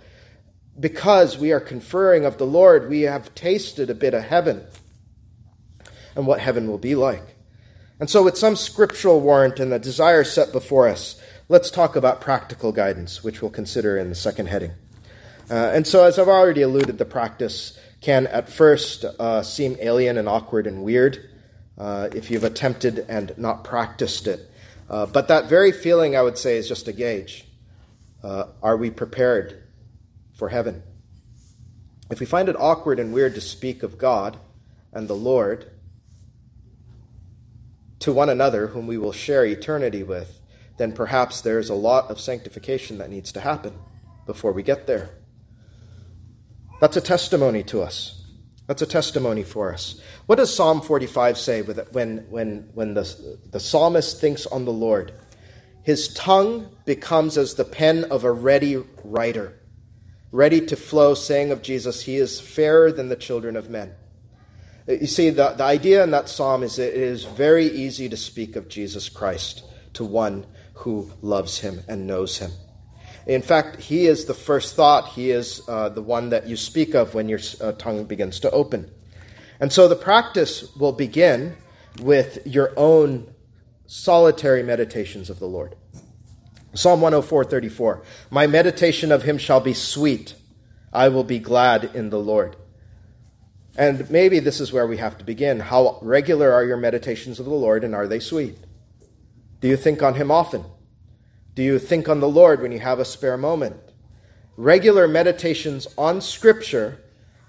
[0.80, 4.66] Because we are conferring of the Lord, we have tasted a bit of heaven
[6.16, 7.36] and what heaven will be like.
[8.00, 12.20] And so, with some scriptural warrant and the desire set before us, let's talk about
[12.22, 14.72] practical guidance, which we'll consider in the second heading.
[15.50, 20.18] Uh, and so, as I've already alluded, the practice can at first uh, seem alien
[20.18, 21.30] and awkward and weird
[21.78, 24.52] uh, if you've attempted and not practiced it.
[24.90, 27.46] Uh, but that very feeling, I would say, is just a gauge.
[28.24, 29.64] Uh, are we prepared
[30.34, 30.84] for heaven?
[32.10, 34.38] If we find it awkward and weird to speak of God
[34.94, 35.72] and the Lord
[38.00, 40.40] to one another, whom we will share eternity with,
[40.78, 43.74] then perhaps there's a lot of sanctification that needs to happen
[44.26, 45.10] before we get there.
[46.80, 48.15] That's a testimony to us.
[48.68, 50.02] That's a testimony for us.
[50.26, 55.14] What does Psalm 45 say when, when, when the, the psalmist thinks on the Lord?
[55.84, 59.60] His tongue becomes as the pen of a ready writer,
[60.32, 63.94] ready to flow, saying of Jesus, He is fairer than the children of men.
[64.90, 68.10] Uh, you see, the, the idea in that psalm is that it is very easy
[68.10, 72.52] to speak of Jesus Christ to one who loves him and knows him.
[73.26, 75.10] In fact, he is the first thought.
[75.10, 78.52] He is uh, the one that you speak of when your uh, tongue begins to
[78.52, 78.92] open.
[79.60, 81.56] And so the practice will begin
[82.00, 83.34] with your own
[83.88, 85.76] solitary meditations of the Lord.
[86.74, 90.36] Psalm 104:34 My meditation of him shall be sweet.
[90.92, 92.56] I will be glad in the Lord.
[93.78, 95.60] And maybe this is where we have to begin.
[95.60, 98.58] How regular are your meditations of the Lord and are they sweet?
[99.60, 100.64] Do you think on him often?
[101.56, 103.78] Do you think on the Lord when you have a spare moment?
[104.58, 107.00] Regular meditations on scripture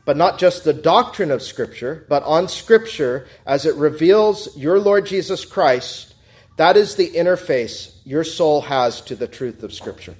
[0.06, 5.04] but not just the doctrine of Scripture, but on Scripture as it reveals your Lord
[5.04, 6.14] Jesus Christ.
[6.56, 10.14] That is the interface your soul has to the truth of Scripture.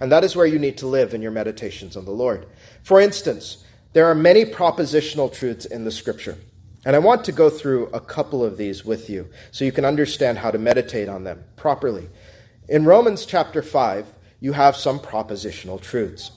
[0.00, 2.46] And that is where you need to live in your meditations on the Lord.
[2.84, 6.38] For instance, there are many propositional truths in the Scripture.
[6.86, 9.84] And I want to go through a couple of these with you so you can
[9.84, 12.08] understand how to meditate on them properly.
[12.68, 16.32] In Romans chapter 5, you have some propositional truths.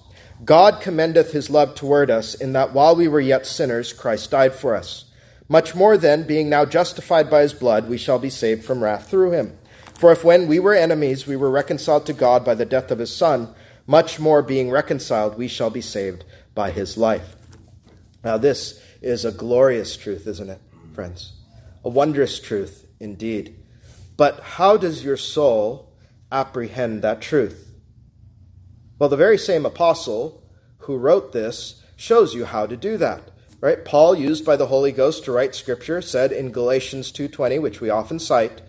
[0.45, 4.55] God commendeth his love toward us, in that while we were yet sinners, Christ died
[4.55, 5.11] for us.
[5.49, 9.09] Much more then, being now justified by his blood, we shall be saved from wrath
[9.09, 9.57] through him.
[9.93, 12.99] For if when we were enemies, we were reconciled to God by the death of
[12.99, 13.53] his Son,
[13.85, 16.23] much more being reconciled, we shall be saved
[16.55, 17.35] by his life.
[18.23, 20.61] Now, this is a glorious truth, isn't it,
[20.93, 21.33] friends?
[21.83, 23.57] A wondrous truth indeed.
[24.15, 25.90] But how does your soul
[26.31, 27.71] apprehend that truth?
[28.97, 30.43] Well, the very same apostle
[30.79, 33.21] who wrote this shows you how to do that.
[33.59, 33.85] Right?
[33.85, 37.91] Paul, used by the Holy Ghost to write scripture, said in Galatians 2:20, which we
[37.91, 38.61] often cite,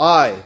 [0.00, 0.42] "I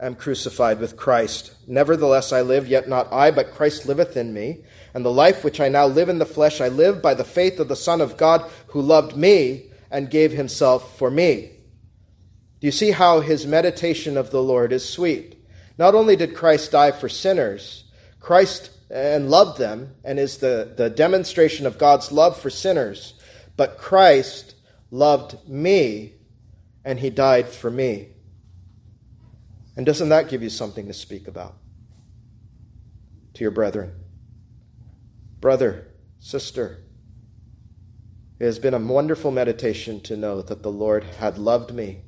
[0.00, 1.50] am crucified with Christ.
[1.66, 4.64] Nevertheless I live, yet not I, but Christ liveth in me.
[4.94, 7.60] And the life which I now live in the flesh, I live by the faith
[7.60, 11.50] of the Son of God, who loved me and gave himself for me."
[12.60, 15.37] Do you see how his meditation of the Lord is sweet?
[15.78, 17.84] Not only did Christ die for sinners,
[18.20, 23.14] Christ uh, and loved them and is the, the demonstration of God's love for sinners.
[23.56, 24.54] But Christ
[24.90, 26.14] loved me
[26.84, 28.08] and he died for me.
[29.76, 31.56] And doesn't that give you something to speak about
[33.34, 33.92] to your brethren?
[35.40, 35.86] Brother,
[36.18, 36.82] sister,
[38.40, 42.02] it has been a wonderful meditation to know that the Lord had loved me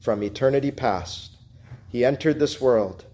[0.00, 1.32] from eternity past.
[1.88, 3.04] He entered this world.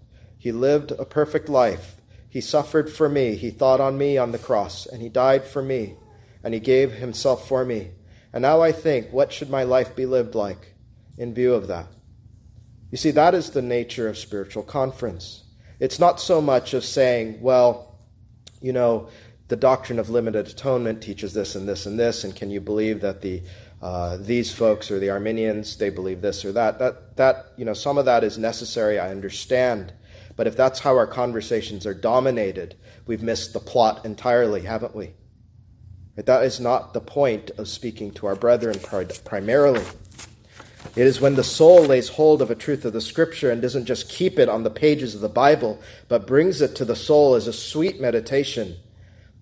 [0.43, 1.95] He lived a perfect life
[2.33, 3.35] he suffered for me.
[3.35, 5.97] He thought on me on the cross, and He died for me,
[6.43, 7.91] and He gave Himself for me.
[8.33, 10.73] And now I think, what should my life be lived like
[11.15, 11.85] in view of that?
[12.89, 15.43] You see, that is the nature of spiritual conference.
[15.79, 17.99] It's not so much of saying, well,
[18.61, 19.09] you know,
[19.49, 23.01] the doctrine of limited atonement teaches this and this and this, and can you believe
[23.01, 23.43] that the
[23.79, 26.79] uh, these folks or the Arminians they believe this or that?
[26.79, 28.97] That that you know, some of that is necessary.
[28.97, 29.93] I understand.
[30.35, 35.11] But if that's how our conversations are dominated, we've missed the plot entirely, haven't we?
[36.15, 38.79] That is not the point of speaking to our brethren
[39.25, 39.83] primarily.
[40.95, 43.85] It is when the soul lays hold of a truth of the Scripture and doesn't
[43.85, 47.33] just keep it on the pages of the Bible, but brings it to the soul
[47.33, 48.75] as a sweet meditation.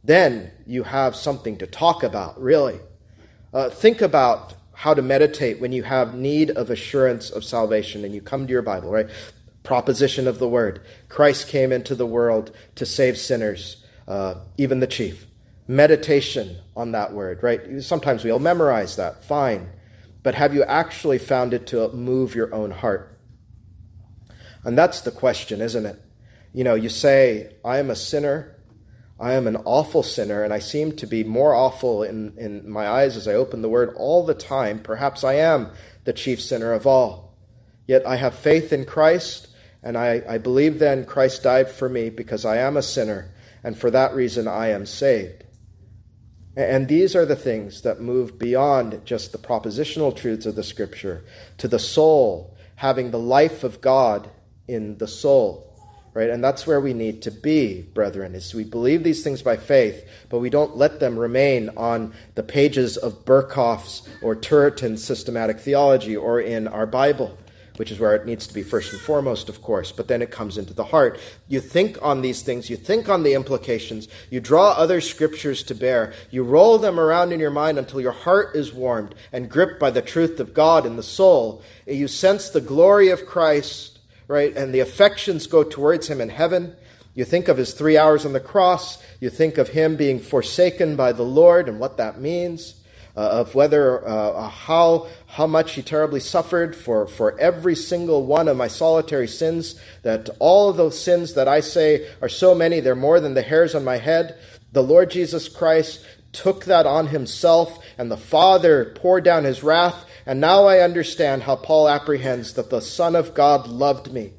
[0.03, 2.79] Then you have something to talk about, really.
[3.53, 8.15] Uh, think about how to meditate when you have need of assurance of salvation and
[8.15, 9.09] you come to your Bible, right?
[9.63, 10.81] Proposition of the word.
[11.09, 15.27] Christ came into the world to save sinners, uh, even the chief.
[15.67, 17.81] Meditation on that word, right?
[17.81, 19.69] Sometimes we'll memorize that, fine.
[20.23, 23.17] But have you actually found it to move your own heart?
[24.63, 26.01] And that's the question, isn't it?
[26.53, 28.55] You know, you say, I am a sinner.
[29.19, 32.87] I am an awful sinner, and I seem to be more awful in, in my
[32.87, 34.79] eyes as I open the word all the time.
[34.79, 35.69] Perhaps I am
[36.05, 37.37] the chief sinner of all.
[37.85, 39.47] Yet I have faith in Christ
[39.83, 43.77] and I, I believe then Christ died for me because I am a sinner, and
[43.77, 45.43] for that reason I am saved.
[46.55, 51.23] And these are the things that move beyond just the propositional truths of the Scripture
[51.57, 54.29] to the soul, having the life of God
[54.67, 55.67] in the soul.
[56.13, 56.29] Right?
[56.29, 60.05] And that's where we need to be, brethren, is we believe these things by faith,
[60.27, 66.17] but we don't let them remain on the pages of Berkhof's or Turretin's systematic theology
[66.17, 67.37] or in our Bible
[67.77, 70.31] which is where it needs to be first and foremost, of course, but then it
[70.31, 71.19] comes into the heart.
[71.47, 75.75] You think on these things, you think on the implications, you draw other scriptures to
[75.75, 79.79] bear, you roll them around in your mind until your heart is warmed and gripped
[79.79, 81.61] by the truth of God in the soul.
[81.85, 86.75] You sense the glory of Christ, right, and the affections go towards him in heaven.
[87.13, 90.95] You think of his three hours on the cross, you think of him being forsaken
[90.95, 92.75] by the Lord and what that means.
[93.15, 98.47] Uh, of whether uh, how how much he terribly suffered for for every single one
[98.47, 99.79] of my solitary sins.
[100.03, 103.41] That all of those sins that I say are so many, they're more than the
[103.41, 104.37] hairs on my head.
[104.71, 110.05] The Lord Jesus Christ took that on himself, and the Father poured down his wrath.
[110.25, 114.33] And now I understand how Paul apprehends that the Son of God loved me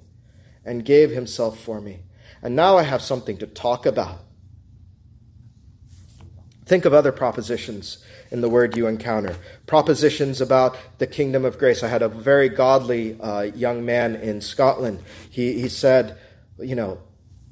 [0.64, 2.02] and gave himself for me.
[2.40, 4.20] And now I have something to talk about.
[6.72, 7.98] Think of other propositions
[8.30, 9.36] in the word you encounter.
[9.66, 11.82] Propositions about the kingdom of grace.
[11.82, 15.00] I had a very godly uh, young man in Scotland.
[15.28, 16.18] He, he said,
[16.58, 17.02] You know,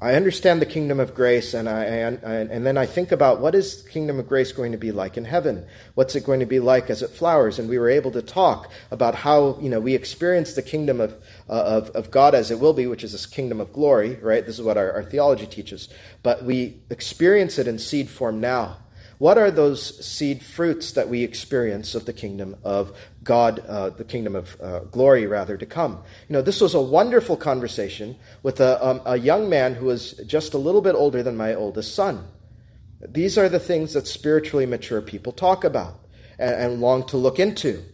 [0.01, 3.55] I understand the kingdom of grace, and, I, I, and then I think about what
[3.55, 5.67] is the kingdom of grace going to be like in heaven?
[5.93, 7.59] What's it going to be like as it flowers?
[7.59, 11.13] And we were able to talk about how you know we experience the kingdom of,
[11.47, 14.47] uh, of, of God as it will be, which is this kingdom of glory, right?
[14.47, 15.91] This is what our, our theology teaches.
[16.23, 18.79] But we experience it in seed form now.
[19.21, 24.03] What are those seed fruits that we experience of the kingdom of God, uh, the
[24.03, 26.03] kingdom of uh, glory, rather, to come?
[26.27, 30.13] You know, this was a wonderful conversation with a, um, a young man who was
[30.27, 32.29] just a little bit older than my oldest son.
[33.07, 36.01] These are the things that spiritually mature people talk about
[36.39, 37.85] and, and long to look into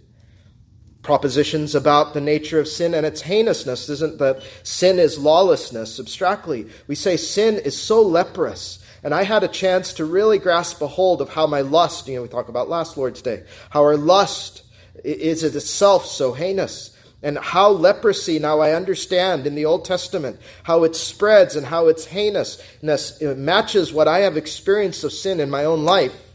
[1.03, 6.69] propositions about the nature of sin and its heinousness isn't that sin is lawlessness abstractly.
[6.87, 10.87] We say sin is so leprous and I had a chance to really grasp a
[10.87, 13.97] hold of how my lust, you know, we talked about last Lord's Day, how our
[13.97, 14.63] lust
[15.05, 16.93] is itself so heinous.
[17.23, 21.89] And how leprosy, now I understand in the Old Testament, how it spreads and how
[21.89, 26.26] its heinousness matches what I have experienced of sin in my own life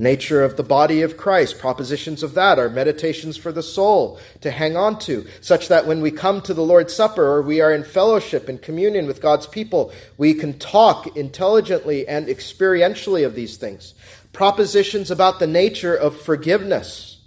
[0.00, 4.50] nature of the body of Christ, propositions of that are meditations for the soul to
[4.50, 7.72] hang on to, such that when we come to the Lord's Supper or we are
[7.72, 13.58] in fellowship and communion with God's people, we can talk intelligently and experientially of these
[13.58, 13.94] things.
[14.32, 17.18] Propositions about the nature of forgiveness.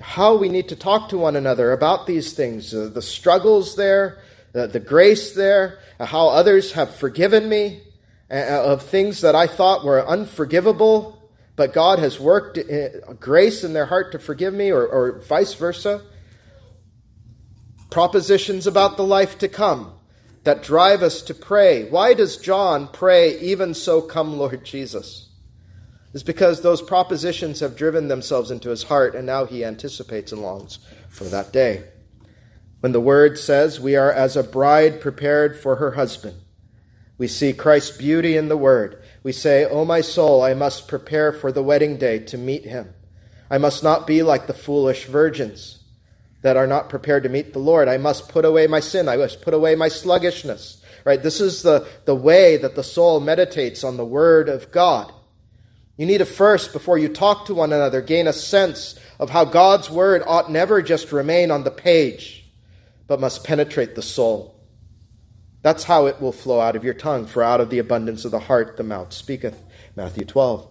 [0.00, 4.18] How we need to talk to one another about these things, uh, the struggles there,
[4.54, 7.82] uh, the grace there, how others have forgiven me,
[8.30, 13.62] Uh, uh, of things that I thought were unforgivable, but God has worked uh, grace
[13.62, 16.00] in their heart to forgive me, or, or vice versa.
[17.90, 19.92] Propositions about the life to come
[20.44, 21.88] that drive us to pray.
[21.90, 25.28] Why does John pray, even so come, Lord Jesus?
[26.14, 30.40] It's because those propositions have driven themselves into his heart, and now he anticipates and
[30.40, 30.78] longs
[31.10, 31.84] for that day.
[32.80, 36.36] When the word says, We are as a bride prepared for her husband.
[37.16, 39.02] We see Christ's beauty in the Word.
[39.22, 42.94] We say, O my soul, I must prepare for the wedding day to meet him.
[43.50, 45.78] I must not be like the foolish virgins
[46.42, 47.88] that are not prepared to meet the Lord.
[47.88, 49.08] I must put away my sin.
[49.08, 50.82] I must put away my sluggishness.
[51.04, 51.22] Right?
[51.22, 55.12] This is the, the way that the soul meditates on the Word of God.
[55.96, 59.44] You need to first, before you talk to one another, gain a sense of how
[59.44, 62.44] God's Word ought never just remain on the page,
[63.06, 64.53] but must penetrate the soul.
[65.64, 68.32] That's how it will flow out of your tongue, for out of the abundance of
[68.32, 69.62] the heart the mouth speaketh.
[69.96, 70.68] Matthew 12.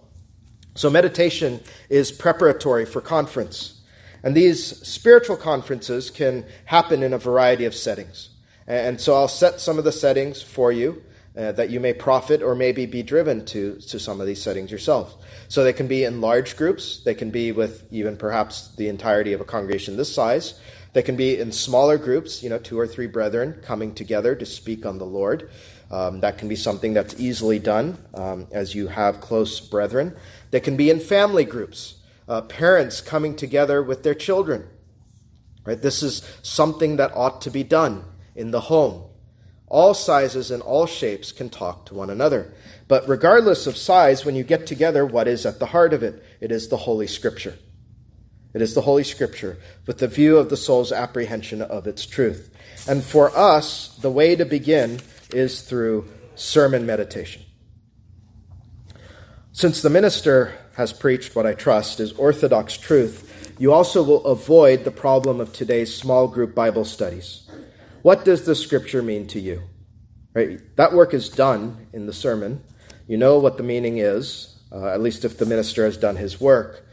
[0.76, 3.80] So, meditation is preparatory for conference.
[4.22, 8.28] And these spiritual conferences can happen in a variety of settings.
[8.68, 11.02] And so, I'll set some of the settings for you
[11.36, 14.70] uh, that you may profit or maybe be driven to, to some of these settings
[14.70, 15.16] yourself.
[15.48, 19.32] So, they can be in large groups, they can be with even perhaps the entirety
[19.32, 20.54] of a congregation this size,
[20.94, 24.46] they can be in smaller groups, you know, two or three brethren coming together to
[24.46, 25.50] speak on the Lord.
[25.90, 30.16] Um, that can be something that's easily done um, as you have close brethren.
[30.52, 31.96] They can be in family groups,
[32.28, 34.68] uh, parents coming together with their children.
[35.64, 35.80] Right?
[35.80, 38.04] This is something that ought to be done
[38.36, 39.04] in the home.
[39.66, 42.54] All sizes and all shapes can talk to one another.
[42.86, 46.22] But regardless of size, when you get together, what is at the heart of it?
[46.40, 47.56] It is the Holy Scripture.
[48.54, 52.54] It is the Holy Scripture with the view of the soul's apprehension of its truth.
[52.88, 55.00] And for us, the way to begin
[55.32, 57.42] is through sermon meditation.
[59.52, 64.84] Since the minister has preached what I trust is orthodox truth, you also will avoid
[64.84, 67.48] the problem of today's small group Bible studies.
[68.02, 69.62] What does the scripture mean to you?
[70.32, 70.60] Right?
[70.76, 72.62] That work is done in the sermon.
[73.06, 76.40] You know what the meaning is, uh, at least if the minister has done his
[76.40, 76.83] work.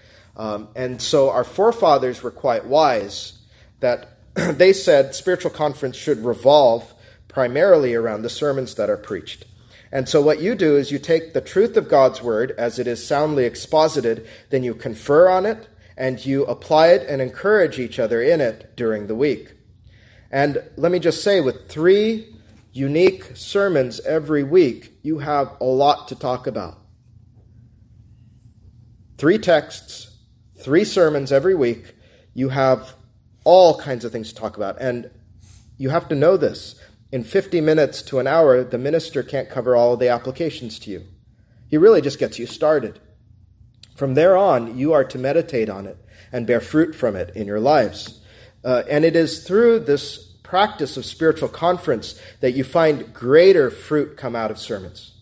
[0.42, 3.34] Um, and so our forefathers were quite wise
[3.80, 6.96] that they said spiritual conference should revolve
[7.28, 9.46] primarily around the sermons that are preached.
[9.92, 12.88] And so what you do is you take the truth of God's word as it
[12.88, 18.00] is soundly exposited, then you confer on it, and you apply it and encourage each
[18.00, 19.54] other in it during the week.
[20.32, 22.36] And let me just say, with three
[22.74, 26.80] unique sermons every week, you have a lot to talk about.
[29.20, 30.11] three texts,
[30.62, 31.96] three sermons every week,
[32.34, 32.96] you have
[33.44, 34.80] all kinds of things to talk about.
[34.80, 35.10] And
[35.78, 36.76] you have to know this.
[37.12, 40.92] In 50 minutes to an hour, the minister can't cover all of the applications to
[40.92, 41.04] you.
[41.68, 43.00] He really just gets you started.
[43.96, 45.98] From there on, you are to meditate on it
[46.32, 48.22] and bear fruit from it in your lives.
[48.64, 54.18] Uh, and it is through this practice of spiritual conference that you find greater fruit
[54.18, 55.14] come out of sermons.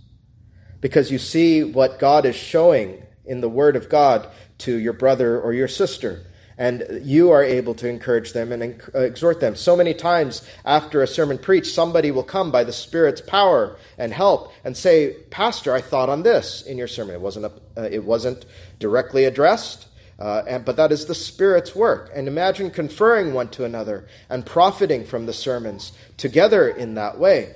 [0.82, 4.28] Because you see what God is showing in the Word of God
[4.60, 6.26] to your brother or your sister
[6.60, 9.56] and you are able to encourage them and uh, exhort them.
[9.56, 14.14] So many times after a sermon preached, somebody will come by the Spirit's power and
[14.14, 17.16] help and say, "Pastor, I thought on this in your sermon.
[17.16, 18.46] It wasn't a, uh, it wasn't
[18.78, 19.88] directly addressed."
[20.20, 22.12] Uh, and, but that is the Spirit's work.
[22.14, 27.56] And imagine conferring one to another and profiting from the sermons together in that way.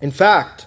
[0.00, 0.66] In fact,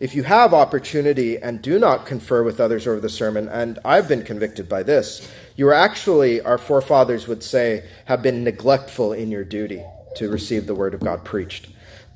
[0.00, 4.08] if you have opportunity and do not confer with others over the sermon, and I've
[4.08, 9.30] been convicted by this, you are actually, our forefathers would say, have been neglectful in
[9.30, 9.84] your duty
[10.16, 11.68] to receive the word of God preached.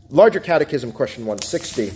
[0.09, 1.93] Larger Catechism, question 160,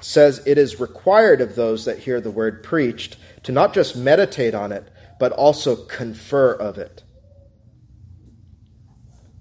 [0.00, 4.54] says it is required of those that hear the word preached to not just meditate
[4.54, 4.88] on it,
[5.20, 7.02] but also confer of it.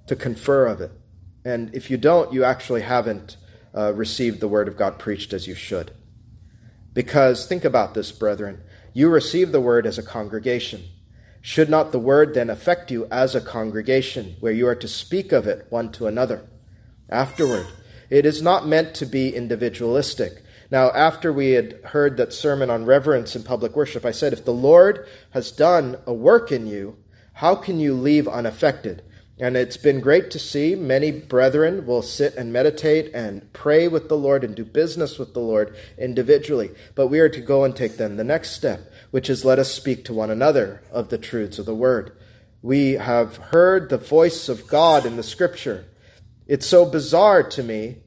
[0.07, 0.91] To confer of it.
[1.45, 3.37] And if you don't, you actually haven't
[3.75, 5.91] uh, received the word of God preached as you should.
[6.93, 8.61] Because think about this, brethren.
[8.93, 10.85] You receive the word as a congregation.
[11.41, 15.31] Should not the word then affect you as a congregation, where you are to speak
[15.31, 16.47] of it one to another?
[17.09, 17.67] Afterward,
[18.09, 20.41] it is not meant to be individualistic.
[20.71, 24.45] Now, after we had heard that sermon on reverence in public worship, I said, if
[24.45, 26.97] the Lord has done a work in you,
[27.33, 29.03] how can you leave unaffected?
[29.37, 34.07] And it's been great to see many brethren will sit and meditate and pray with
[34.07, 36.71] the Lord and do business with the Lord individually.
[36.95, 39.71] But we are to go and take then the next step which is let us
[39.73, 42.11] speak to one another of the truths of the word.
[42.61, 45.85] We have heard the voice of God in the scripture.
[46.47, 47.99] It's so bizarre to me,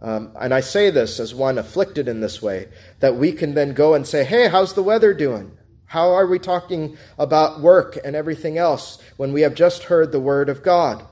[0.00, 2.68] um, and I say this as one afflicted in this way,
[3.00, 5.58] that we can then go and say, Hey, how's the weather doing?
[5.92, 10.18] How are we talking about work and everything else when we have just heard the
[10.18, 11.04] word of God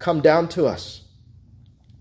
[0.00, 1.02] come down to us?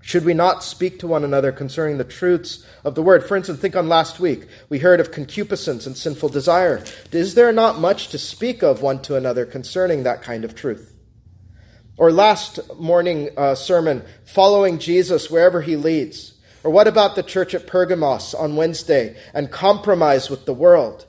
[0.02, 3.24] Should we not speak to one another concerning the truths of the word?
[3.24, 4.48] For instance, think on last week.
[4.70, 6.84] We heard of concupiscence and sinful desire.
[7.12, 10.96] Is there not much to speak of one to another concerning that kind of truth?
[11.96, 16.34] Or last morning uh, sermon, following Jesus wherever he leads.
[16.64, 21.06] Or what about the church at Pergamos on Wednesday and compromise with the world?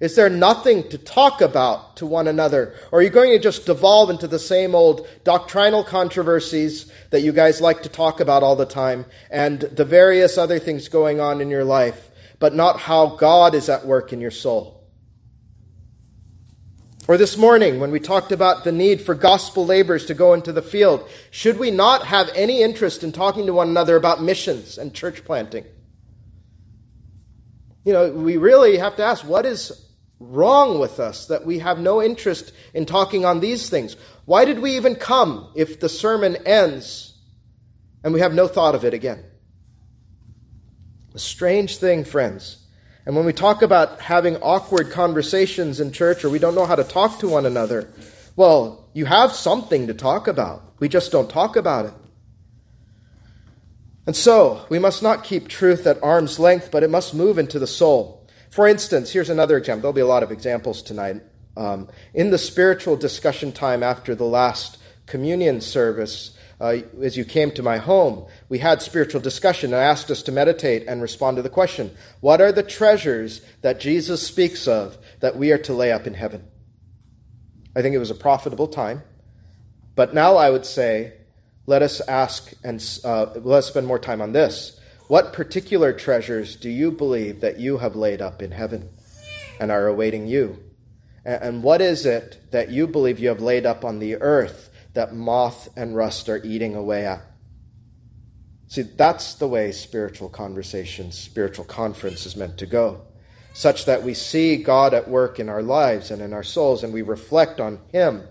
[0.00, 2.74] Is there nothing to talk about to one another?
[2.90, 7.32] Or are you going to just devolve into the same old doctrinal controversies that you
[7.32, 11.40] guys like to talk about all the time and the various other things going on
[11.40, 14.84] in your life, but not how God is at work in your soul?
[17.06, 20.52] Or this morning, when we talked about the need for gospel laborers to go into
[20.52, 24.78] the field, should we not have any interest in talking to one another about missions
[24.78, 25.66] and church planting?
[27.84, 29.84] You know, we really have to ask what is
[30.18, 33.96] wrong with us that we have no interest in talking on these things?
[34.24, 37.18] Why did we even come if the sermon ends
[38.02, 39.24] and we have no thought of it again?
[41.14, 42.58] A strange thing, friends.
[43.06, 46.76] And when we talk about having awkward conversations in church or we don't know how
[46.76, 47.88] to talk to one another,
[48.34, 50.62] well, you have something to talk about.
[50.80, 51.92] We just don't talk about it.
[54.06, 57.58] And so, we must not keep truth at arm's length, but it must move into
[57.58, 58.26] the soul.
[58.50, 59.82] For instance, here's another example.
[59.82, 61.22] There'll be a lot of examples tonight.
[61.56, 67.50] Um, in the spiritual discussion time after the last communion service, uh, as you came
[67.52, 71.42] to my home, we had spiritual discussion and asked us to meditate and respond to
[71.42, 75.92] the question What are the treasures that Jesus speaks of that we are to lay
[75.92, 76.46] up in heaven?
[77.74, 79.02] I think it was a profitable time.
[79.96, 81.14] But now I would say,
[81.66, 84.78] let us ask and uh, let us spend more time on this.
[85.08, 88.90] What particular treasures do you believe that you have laid up in heaven
[89.60, 90.62] and are awaiting you?
[91.24, 95.14] And what is it that you believe you have laid up on the earth that
[95.14, 97.22] moth and rust are eating away at?
[98.68, 103.02] See, that's the way spiritual conversations, spiritual conference is meant to go,
[103.52, 106.92] such that we see God at work in our lives and in our souls and
[106.92, 108.26] we reflect on Him.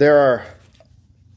[0.00, 0.46] There are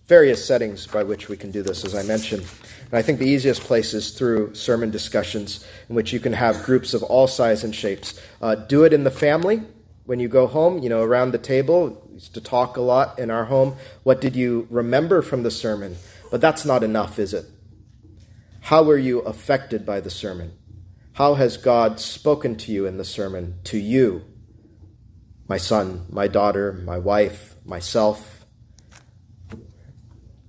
[0.05, 2.45] various settings by which we can do this, as I mentioned.
[2.86, 6.64] And I think the easiest place is through sermon discussions, in which you can have
[6.64, 8.18] groups of all sizes and shapes.
[8.41, 9.64] Uh, do it in the family
[10.05, 12.01] when you go home, you know, around the table.
[12.07, 13.76] We used to talk a lot in our home.
[14.03, 15.97] What did you remember from the sermon?
[16.32, 17.43] But that's not enough, is it?
[18.61, 20.53] How were you affected by the sermon?
[21.11, 23.55] How has God spoken to you in the sermon?
[23.66, 24.24] To you,
[25.49, 28.32] my son, my daughter, my wife, myself.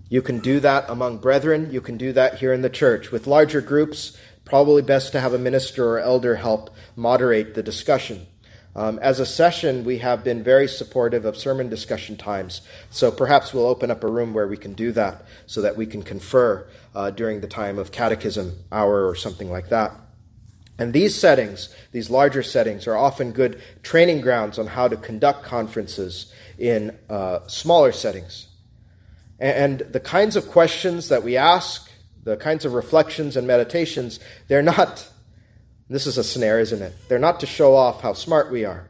[0.08, 1.72] You can do that among brethren.
[1.72, 3.10] You can do that here in the church.
[3.10, 8.26] With larger groups, probably best to have a minister or elder help moderate the discussion.
[8.76, 13.54] Um, as a session, we have been very supportive of sermon discussion times, so perhaps
[13.54, 16.66] we'll open up a room where we can do that so that we can confer
[16.92, 19.92] uh, during the time of catechism hour or something like that.
[20.76, 25.44] And these settings, these larger settings, are often good training grounds on how to conduct
[25.44, 28.48] conferences in uh, smaller settings.
[29.38, 31.90] And the kinds of questions that we ask,
[32.22, 35.08] the kinds of reflections and meditations, they're not
[35.88, 36.94] this is a snare, isn't it?
[37.08, 38.88] They're not to show off how smart we are.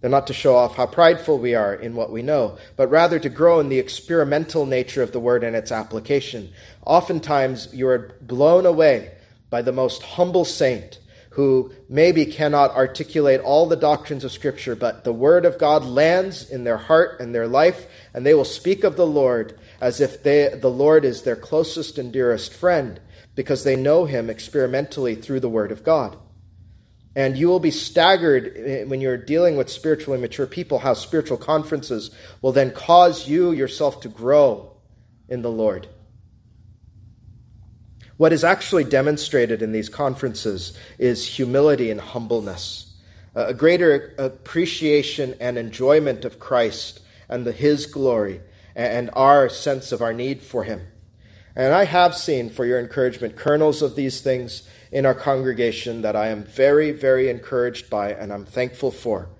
[0.00, 3.20] They're not to show off how prideful we are in what we know, but rather
[3.20, 6.50] to grow in the experimental nature of the word and its application.
[6.84, 9.12] Oftentimes, you are blown away
[9.48, 10.98] by the most humble saint
[11.32, 16.48] who maybe cannot articulate all the doctrines of Scripture, but the Word of God lands
[16.50, 20.22] in their heart and their life, and they will speak of the Lord as if
[20.22, 23.00] they, the Lord is their closest and dearest friend
[23.34, 26.18] because they know him experimentally through the Word of God.
[27.14, 31.36] And you will be staggered eh, when you're dealing with spiritually mature people how spiritual
[31.38, 32.10] conferences
[32.40, 34.76] will then cause you yourself to grow
[35.28, 35.88] in the Lord.
[38.22, 42.94] What is actually demonstrated in these conferences is humility and humbleness,
[43.34, 48.40] a greater appreciation and enjoyment of Christ and the, His glory,
[48.76, 50.86] and our sense of our need for Him.
[51.56, 56.14] And I have seen, for your encouragement, kernels of these things in our congregation that
[56.14, 59.30] I am very, very encouraged by and I'm thankful for.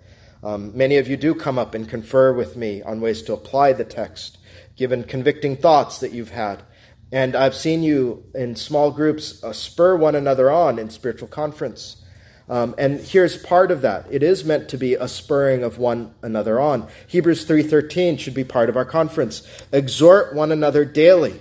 [0.43, 3.75] Um, many of you do come up and confer with me on ways to apply
[3.75, 4.39] the text,
[4.75, 6.65] given convicting thoughts that you've had.
[7.13, 12.03] And I've seen you in small groups uh, spur one another on in spiritual conference.
[12.49, 14.07] Um, and here's part of that.
[14.11, 16.89] It is meant to be a spurring of one another on.
[17.07, 19.43] Hebrews 3:13 should be part of our conference.
[19.73, 21.41] Exhort one another daily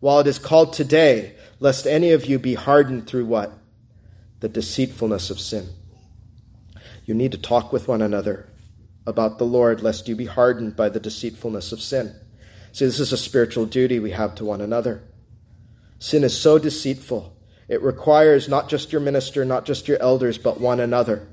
[0.00, 3.52] while it is called today, lest any of you be hardened through what?
[4.40, 5.68] The deceitfulness of sin.
[7.04, 8.48] You need to talk with one another
[9.04, 12.14] about the Lord, lest you be hardened by the deceitfulness of sin.
[12.72, 15.02] See, this is a spiritual duty we have to one another.
[15.98, 17.36] Sin is so deceitful.
[17.68, 21.28] It requires not just your minister, not just your elders, but one another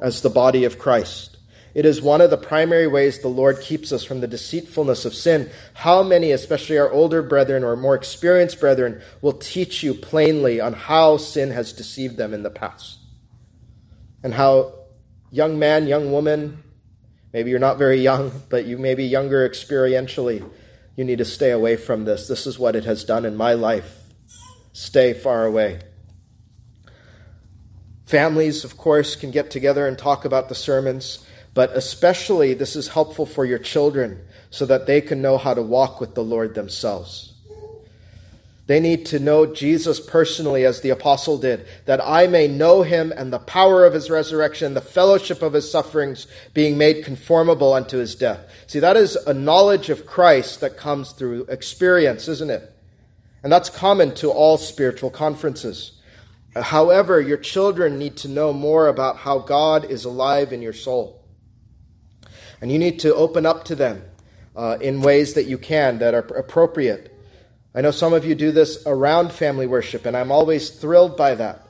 [0.00, 1.36] as the body of Christ.
[1.74, 5.14] It is one of the primary ways the Lord keeps us from the deceitfulness of
[5.14, 5.50] sin.
[5.74, 10.72] How many, especially our older brethren or more experienced brethren, will teach you plainly on
[10.72, 12.98] how sin has deceived them in the past?
[14.22, 14.74] And how,
[15.30, 16.62] young man, young woman,
[17.32, 20.48] maybe you're not very young, but you may be younger experientially,
[20.98, 22.26] you need to stay away from this.
[22.26, 24.08] This is what it has done in my life.
[24.72, 25.78] Stay far away.
[28.04, 31.24] Families, of course, can get together and talk about the sermons.
[31.54, 35.62] But especially, this is helpful for your children so that they can know how to
[35.62, 37.34] walk with the Lord themselves.
[38.68, 43.14] They need to know Jesus personally, as the apostle did, that I may know him
[43.16, 47.96] and the power of his resurrection, the fellowship of his sufferings, being made conformable unto
[47.96, 48.40] his death.
[48.66, 52.70] See, that is a knowledge of Christ that comes through experience, isn't it?
[53.42, 55.92] And that's common to all spiritual conferences.
[56.54, 61.24] However, your children need to know more about how God is alive in your soul.
[62.60, 64.02] And you need to open up to them
[64.54, 67.14] uh, in ways that you can that are appropriate.
[67.78, 71.36] I know some of you do this around family worship, and I'm always thrilled by
[71.36, 71.62] that.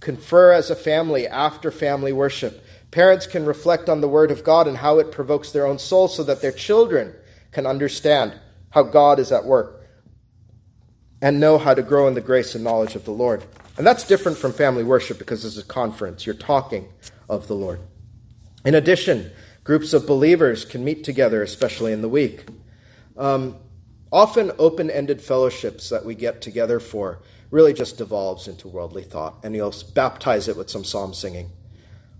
[0.00, 2.62] Confer as a family after family worship.
[2.90, 6.08] Parents can reflect on the Word of God and how it provokes their own soul
[6.08, 7.14] so that their children
[7.52, 8.38] can understand
[8.70, 9.82] how God is at work
[11.22, 13.42] and know how to grow in the grace and knowledge of the Lord.
[13.78, 16.26] And that's different from family worship because this is a conference.
[16.26, 16.92] You're talking
[17.30, 17.80] of the Lord.
[18.62, 19.30] In addition,
[19.66, 22.44] Groups of believers can meet together, especially in the week.
[23.16, 23.56] Um,
[24.12, 29.38] often, open ended fellowships that we get together for really just devolves into worldly thought,
[29.42, 31.50] and you'll baptize it with some psalm singing.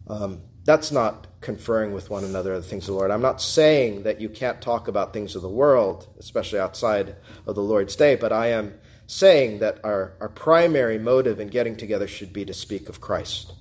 [0.07, 3.11] Um, that's not conferring with one another the things of the Lord.
[3.11, 7.17] I'm not saying that you can't talk about things of the world, especially outside
[7.47, 8.75] of the Lord's day, but I am
[9.07, 13.53] saying that our, our primary motive in getting together should be to speak of Christ.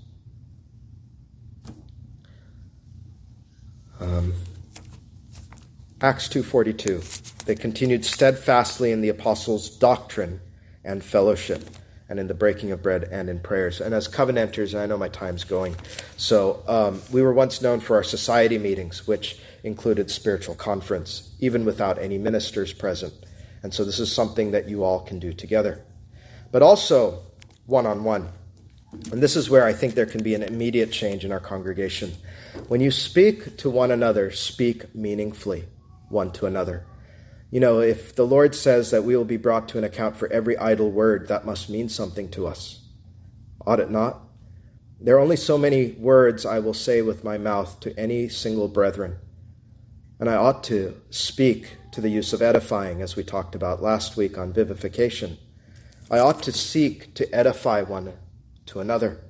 [3.99, 4.33] Um,
[6.01, 7.45] Acts 2:42.
[7.45, 10.41] They continued steadfastly in the apostles' doctrine
[10.83, 11.69] and fellowship,
[12.09, 13.79] and in the breaking of bread and in prayers.
[13.79, 15.77] And as covenanters, I know my time's going,
[16.17, 21.63] so um, we were once known for our society meetings, which included spiritual conference, even
[21.63, 23.13] without any ministers present.
[23.63, 25.81] And so this is something that you all can do together,
[26.51, 27.23] but also
[27.67, 28.27] one on one.
[29.13, 32.11] And this is where I think there can be an immediate change in our congregation.
[32.67, 35.65] When you speak to one another, speak meaningfully
[36.15, 36.87] one to another.
[37.51, 40.31] You know, if the Lord says that we will be brought to an account for
[40.33, 42.81] every idle word, that must mean something to us.
[43.67, 44.21] Ought it not?
[44.99, 48.67] There are only so many words I will say with my mouth to any single
[48.67, 49.19] brethren.
[50.19, 54.17] And I ought to speak to the use of edifying, as we talked about last
[54.17, 55.37] week on vivification.
[56.09, 58.13] I ought to seek to edify one
[58.67, 59.21] to another.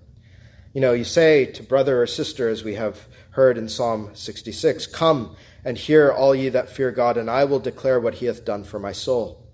[0.74, 4.88] You know, you say to brother or sister, as we have heard in Psalm 66,
[4.88, 8.46] Come and hear, all ye that fear God, and I will declare what he hath
[8.46, 9.46] done for my soul.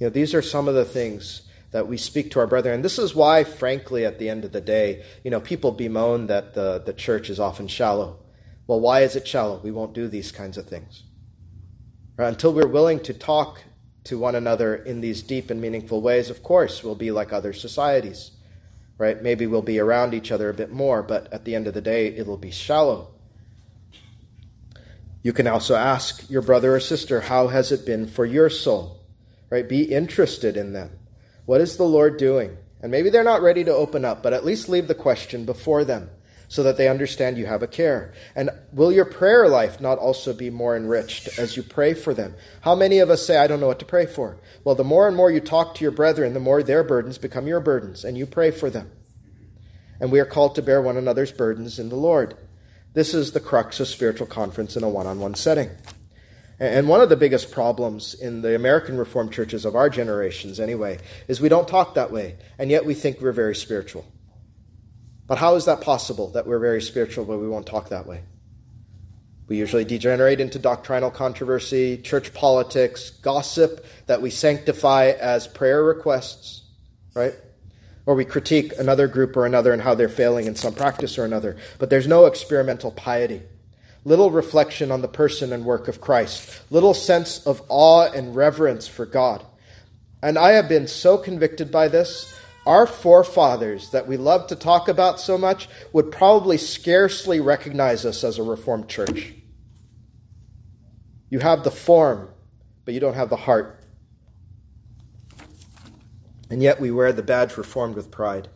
[0.00, 2.74] You know, these are some of the things that we speak to our brethren.
[2.74, 6.26] And this is why, frankly, at the end of the day, you know, people bemoan
[6.26, 8.18] that the, the church is often shallow.
[8.66, 9.60] Well, why is it shallow?
[9.62, 11.04] We won't do these kinds of things.
[12.16, 12.28] Right?
[12.28, 13.62] Until we're willing to talk
[14.04, 17.52] to one another in these deep and meaningful ways, of course, we'll be like other
[17.52, 18.32] societies.
[19.00, 19.22] Right?
[19.22, 21.80] Maybe we'll be around each other a bit more, but at the end of the
[21.80, 23.08] day, it'll be shallow.
[25.22, 29.00] You can also ask your brother or sister, how has it been for your soul?
[29.48, 29.66] Right?
[29.66, 30.98] Be interested in them.
[31.46, 32.58] What is the Lord doing?
[32.82, 35.82] And maybe they're not ready to open up, but at least leave the question before
[35.82, 36.10] them
[36.50, 38.12] so that they understand you have a care.
[38.34, 42.34] And will your prayer life not also be more enriched as you pray for them?
[42.62, 44.36] How many of us say, I don't know what to pray for?
[44.64, 47.46] Well, the more and more you talk to your brethren, the more their burdens become
[47.46, 48.90] your burdens, and you pray for them.
[50.00, 52.36] And we are called to bear one another's burdens in the Lord.
[52.94, 55.70] This is the crux of spiritual conference in a one on one setting.
[56.58, 60.98] And one of the biggest problems in the American Reformed churches of our generations, anyway,
[61.28, 64.04] is we don't talk that way, and yet we think we're very spiritual.
[65.30, 68.22] But how is that possible that we're very spiritual but we won't talk that way?
[69.46, 76.62] We usually degenerate into doctrinal controversy, church politics, gossip that we sanctify as prayer requests,
[77.14, 77.34] right?
[78.06, 81.24] Or we critique another group or another and how they're failing in some practice or
[81.24, 81.56] another.
[81.78, 83.42] But there's no experimental piety
[84.04, 88.88] little reflection on the person and work of Christ, little sense of awe and reverence
[88.88, 89.44] for God.
[90.22, 92.34] And I have been so convicted by this.
[92.66, 98.22] Our forefathers that we love to talk about so much would probably scarcely recognize us
[98.22, 99.32] as a Reformed church.
[101.30, 102.28] You have the form,
[102.84, 103.82] but you don't have the heart.
[106.50, 108.48] And yet we wear the badge reformed with pride.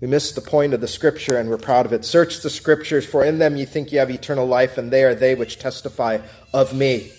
[0.00, 2.04] We miss the point of the scripture and we're proud of it.
[2.04, 5.14] Search the scriptures, for in them you think you have eternal life, and they are
[5.14, 6.18] they which testify
[6.52, 7.10] of me.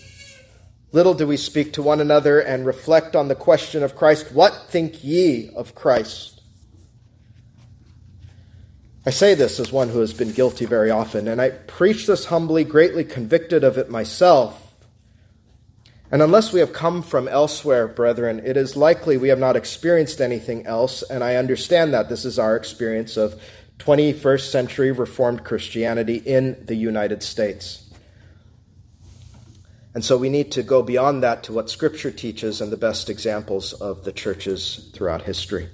[0.91, 4.67] Little do we speak to one another and reflect on the question of Christ What
[4.69, 6.41] think ye of Christ?
[9.05, 12.25] I say this as one who has been guilty very often, and I preach this
[12.25, 14.75] humbly, greatly convicted of it myself.
[16.11, 20.21] And unless we have come from elsewhere, brethren, it is likely we have not experienced
[20.21, 23.39] anything else, and I understand that this is our experience of
[23.77, 27.88] 21st century Reformed Christianity in the United States.
[29.99, 33.09] And so we need to go beyond that to what Scripture teaches and the best
[33.09, 35.67] examples of the churches throughout history.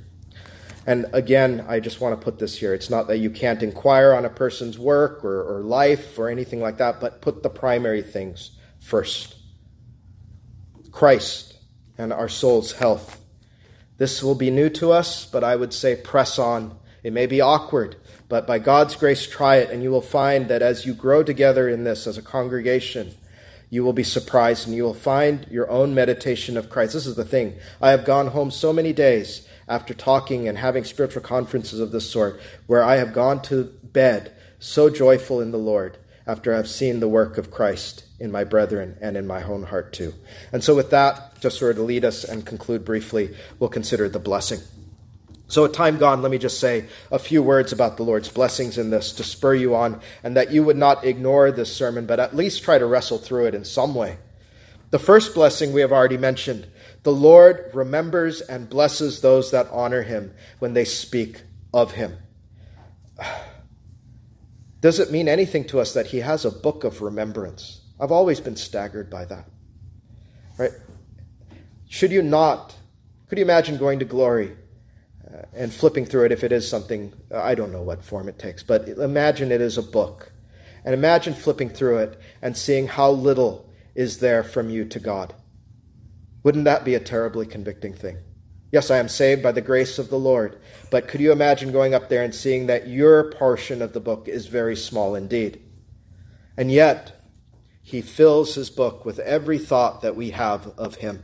[0.87, 2.73] And again, I just want to put this here.
[2.73, 6.59] It's not that you can't inquire on a person's work or, or life or anything
[6.59, 9.35] like that, but put the primary things first.
[10.91, 11.59] Christ
[11.95, 13.21] and our soul's health.
[13.99, 16.79] This will be new to us, but I would say press on.
[17.03, 17.97] It may be awkward,
[18.27, 21.69] but by God's grace, try it, and you will find that as you grow together
[21.69, 23.13] in this as a congregation,
[23.75, 26.93] you will be surprised and you will find your own meditation of Christ.
[26.93, 27.55] This is the thing.
[27.81, 32.09] I have gone home so many days after talking and having spiritual conferences of this
[32.09, 37.01] sort where I have gone to bed so joyful in the Lord after I've seen
[37.01, 40.13] the work of Christ in my brethren and in my own heart too.
[40.53, 44.07] And so, with that, just sort of to lead us and conclude briefly, we'll consider
[44.07, 44.61] the blessing.
[45.47, 48.79] So, at time gone, let me just say a few words about the Lord's blessings
[48.79, 52.19] in this to spur you on, and that you would not ignore this sermon, but
[52.19, 54.17] at least try to wrestle through it in some way.
[54.89, 56.67] The first blessing we have already mentioned
[57.03, 62.17] the Lord remembers and blesses those that honor him when they speak of him.
[64.81, 67.81] Does it mean anything to us that he has a book of remembrance?
[67.99, 69.47] I've always been staggered by that.
[70.57, 70.71] Right?
[71.87, 72.75] Should you not,
[73.27, 74.55] could you imagine going to glory
[75.35, 78.39] Uh, and flipping through it if it is something, I don't know what form it
[78.39, 80.31] takes, but imagine it is a book.
[80.83, 85.33] And imagine flipping through it and seeing how little is there from you to God.
[86.43, 88.19] Wouldn't that be a terribly convicting thing?
[88.71, 90.59] Yes, I am saved by the grace of the Lord,
[90.91, 94.27] but could you imagine going up there and seeing that your portion of the book
[94.27, 95.61] is very small indeed?
[96.55, 97.19] And yet,
[97.81, 101.23] he fills his book with every thought that we have of him.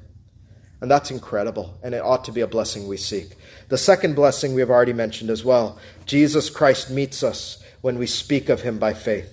[0.81, 3.37] And that's incredible, and it ought to be a blessing we seek.
[3.69, 8.07] The second blessing we have already mentioned as well Jesus Christ meets us when we
[8.07, 9.31] speak of him by faith.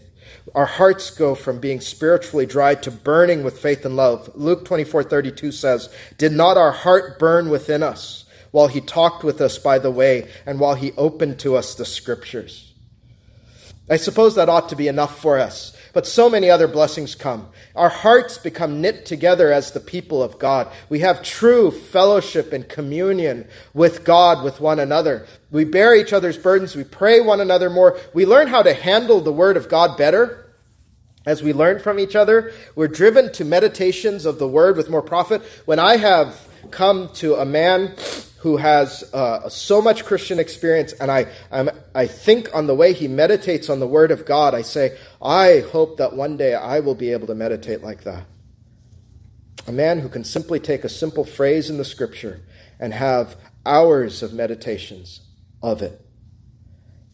[0.54, 4.30] Our hearts go from being spiritually dry to burning with faith and love.
[4.34, 9.40] Luke 24 32 says, Did not our heart burn within us while he talked with
[9.40, 12.72] us by the way and while he opened to us the scriptures?
[13.90, 15.74] I suppose that ought to be enough for us.
[15.92, 17.48] But so many other blessings come.
[17.74, 20.70] Our hearts become knit together as the people of God.
[20.88, 25.26] We have true fellowship and communion with God, with one another.
[25.50, 26.76] We bear each other's burdens.
[26.76, 27.98] We pray one another more.
[28.12, 30.44] We learn how to handle the Word of God better.
[31.26, 35.02] As we learn from each other, we're driven to meditations of the Word with more
[35.02, 35.42] profit.
[35.64, 37.94] When I have come to a man
[38.38, 42.92] who has uh, so much Christian experience, and I, I'm, I think on the way
[42.92, 46.80] he meditates on the Word of God, I say, I hope that one day I
[46.80, 48.24] will be able to meditate like that.
[49.66, 52.40] A man who can simply take a simple phrase in the Scripture
[52.78, 53.36] and have
[53.66, 55.20] hours of meditations
[55.60, 56.00] of it.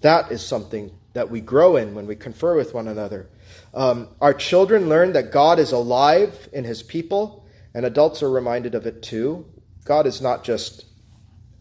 [0.03, 3.31] That is something that we grow in when we confer with one another.
[3.73, 8.75] Um, our children learn that God is alive in His people, and adults are reminded
[8.75, 9.47] of it too.
[9.85, 10.85] God is not just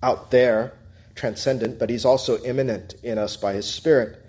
[0.03, 0.73] out there,
[1.15, 4.23] transcendent, but he's also immanent in us by his Spirit.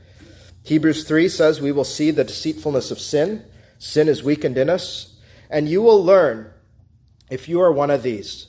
[0.62, 3.44] Hebrews 3 says, We will see the deceitfulness of sin.
[3.78, 5.16] Sin is weakened in us.
[5.50, 6.52] And you will learn,
[7.28, 8.46] if you are one of these,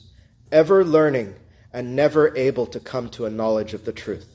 [0.50, 1.34] ever learning
[1.72, 4.28] and never able to come to a knowledge of the truth.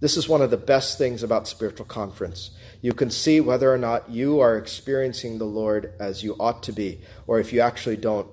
[0.00, 2.50] This is one of the best things about spiritual conference.
[2.82, 6.72] You can see whether or not you are experiencing the Lord as you ought to
[6.72, 8.28] be, or if you actually don't,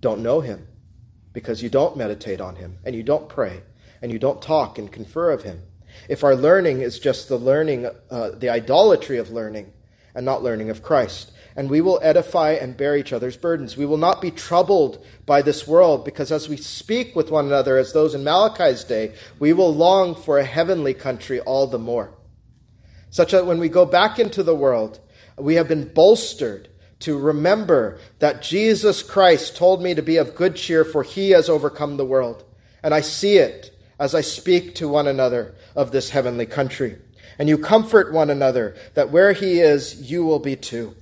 [0.00, 0.66] don't know him
[1.36, 3.60] because you don't meditate on him and you don't pray
[4.00, 5.60] and you don't talk and confer of him.
[6.08, 9.70] If our learning is just the learning, uh, the idolatry of learning
[10.14, 13.76] and not learning of Christ, and we will edify and bear each other's burdens.
[13.76, 17.76] We will not be troubled by this world because as we speak with one another
[17.76, 22.14] as those in Malachi's day, we will long for a heavenly country all the more.
[23.10, 25.00] Such that when we go back into the world,
[25.36, 26.70] we have been bolstered
[27.00, 31.48] to remember that Jesus Christ told me to be of good cheer, for he has
[31.48, 32.44] overcome the world.
[32.82, 36.98] And I see it as I speak to one another of this heavenly country.
[37.38, 40.94] And you comfort one another that where he is, you will be too.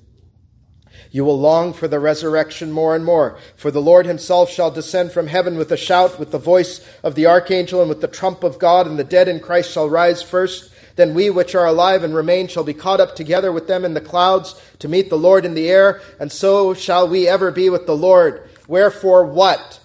[1.10, 5.12] You will long for the resurrection more and more, for the Lord himself shall descend
[5.12, 8.42] from heaven with a shout, with the voice of the archangel, and with the trump
[8.42, 10.72] of God, and the dead in Christ shall rise first.
[10.96, 13.94] Then we which are alive and remain shall be caught up together with them in
[13.94, 17.68] the clouds to meet the Lord in the air, and so shall we ever be
[17.68, 18.48] with the Lord.
[18.68, 19.80] Wherefore, what?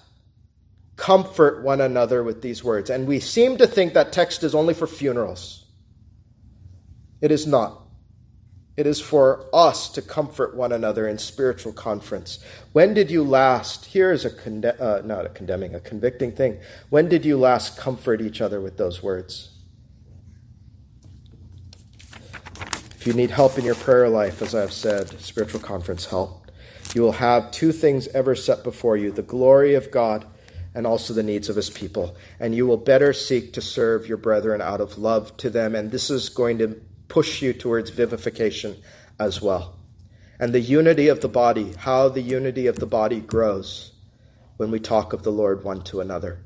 [0.96, 2.90] Comfort one another with these words.
[2.90, 5.64] And we seem to think that text is only for funerals.
[7.20, 7.80] It is not.
[8.76, 12.38] It is for us to comfort one another in spiritual conference.
[12.72, 13.84] When did you last?
[13.84, 16.60] Here is a conde- uh, not a condemning, a convicting thing.
[16.88, 19.50] When did you last comfort each other with those words?
[23.00, 26.50] If you need help in your prayer life, as I have said, spiritual conference help.
[26.94, 30.26] You will have two things ever set before you the glory of God
[30.74, 32.14] and also the needs of his people.
[32.38, 35.74] And you will better seek to serve your brethren out of love to them.
[35.74, 36.78] And this is going to
[37.08, 38.76] push you towards vivification
[39.18, 39.78] as well.
[40.38, 43.92] And the unity of the body, how the unity of the body grows
[44.58, 46.44] when we talk of the Lord one to another.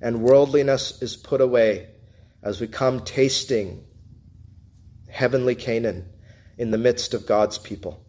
[0.00, 1.88] And worldliness is put away
[2.44, 3.86] as we come tasting
[5.10, 6.08] heavenly Canaan
[6.56, 8.04] in the midst of God's people.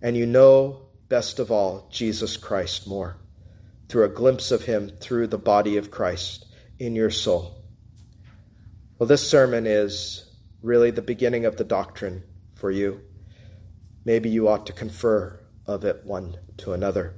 [0.00, 3.18] And you know, best of all, Jesus Christ more
[3.92, 6.46] through a glimpse of him through the body of Christ
[6.78, 7.62] in your soul.
[8.98, 10.30] Well, this sermon is
[10.62, 12.22] really the beginning of the doctrine
[12.54, 13.02] for you.
[14.06, 17.14] Maybe you ought to confer of it one to another.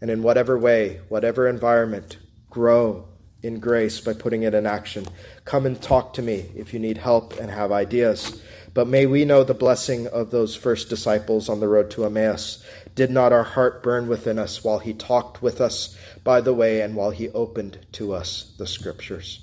[0.00, 2.18] And in whatever way, whatever environment,
[2.48, 3.08] grow
[3.42, 5.06] in grace by putting it in action.
[5.44, 8.42] Come and talk to me if you need help and have ideas.
[8.72, 12.64] But may we know the blessing of those first disciples on the road to Emmaus.
[12.94, 16.80] Did not our heart burn within us while he talked with us by the way
[16.80, 19.40] and while he opened to us the scriptures?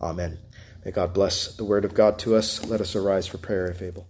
[0.00, 0.38] Amen.
[0.84, 2.64] May God bless the word of God to us.
[2.66, 4.06] Let us arise for prayer if able.